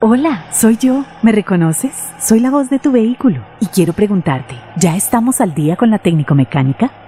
Hola, 0.00 0.46
soy 0.54 0.78
yo. 0.78 1.04
¿Me 1.20 1.32
reconoces? 1.32 1.92
Soy 2.18 2.40
la 2.40 2.50
voz 2.50 2.70
de 2.70 2.78
tu 2.78 2.92
vehículo 2.92 3.44
y 3.60 3.66
quiero 3.66 3.92
preguntarte, 3.92 4.54
¿ya 4.78 4.96
estamos 4.96 5.42
al 5.42 5.54
día 5.54 5.76
con 5.76 5.90
la 5.90 5.98
técnico 5.98 6.34
mecánica? 6.34 7.07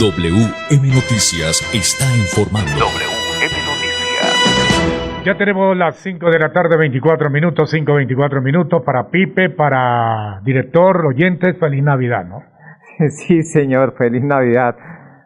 WM 0.00 0.88
Noticias 0.88 1.60
está 1.74 2.06
informando. 2.16 2.70
WM 2.72 3.52
Noticias. 3.68 5.22
Ya 5.26 5.36
tenemos 5.36 5.76
las 5.76 5.96
5 5.96 6.30
de 6.30 6.38
la 6.38 6.52
tarde, 6.52 6.78
24 6.78 7.28
minutos, 7.28 7.70
5, 7.70 7.94
24 7.94 8.40
minutos 8.40 8.82
para 8.82 9.10
Pipe, 9.10 9.50
para 9.50 10.40
director, 10.42 11.04
oyentes, 11.06 11.58
feliz 11.58 11.82
Navidad, 11.82 12.24
¿no? 12.24 12.42
Sí, 13.10 13.42
señor, 13.42 13.94
feliz 13.98 14.22
Navidad. 14.22 14.74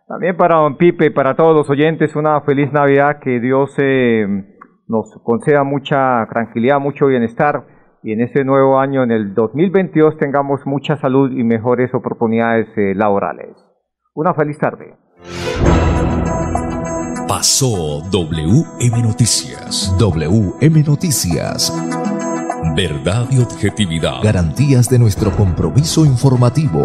También 0.09 0.36
para 0.36 0.57
don 0.57 0.76
Pipe 0.76 1.07
y 1.07 1.11
para 1.11 1.34
todos 1.36 1.55
los 1.55 1.70
oyentes, 1.70 2.16
una 2.16 2.40
feliz 2.40 2.72
Navidad, 2.72 3.20
que 3.20 3.38
Dios 3.40 3.74
eh, 3.78 4.26
nos 4.88 5.20
conceda 5.22 5.62
mucha 5.62 6.26
tranquilidad, 6.30 6.80
mucho 6.80 7.07
bienestar 7.07 7.74
y 8.05 8.12
en 8.12 8.20
este 8.20 8.44
nuevo 8.44 8.78
año, 8.78 9.02
en 9.02 9.11
el 9.11 9.32
2022, 9.32 10.18
tengamos 10.18 10.61
mucha 10.66 10.98
salud 10.98 11.32
y 11.32 11.42
mejores 11.42 11.94
oportunidades 11.94 12.68
eh, 12.76 12.94
laborales. 12.94 13.57
Una 14.12 14.34
feliz 14.34 14.59
tarde. 14.59 14.94
Pasó 17.26 18.02
WM 18.11 19.02
Noticias. 19.02 19.96
WM 19.98 20.82
Noticias. 20.82 21.72
Verdad 22.76 23.26
y 23.30 23.40
objetividad. 23.40 24.22
Garantías 24.22 24.90
de 24.90 24.98
nuestro 24.98 25.30
compromiso 25.30 26.05
informativo. 26.05 26.84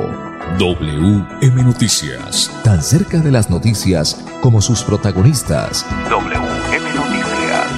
WM 0.58 1.64
Noticias. 1.66 2.50
Tan 2.64 2.82
cerca 2.82 3.20
de 3.20 3.32
las 3.32 3.50
noticias 3.50 4.26
como 4.42 4.62
sus 4.62 4.84
protagonistas. 4.84 5.86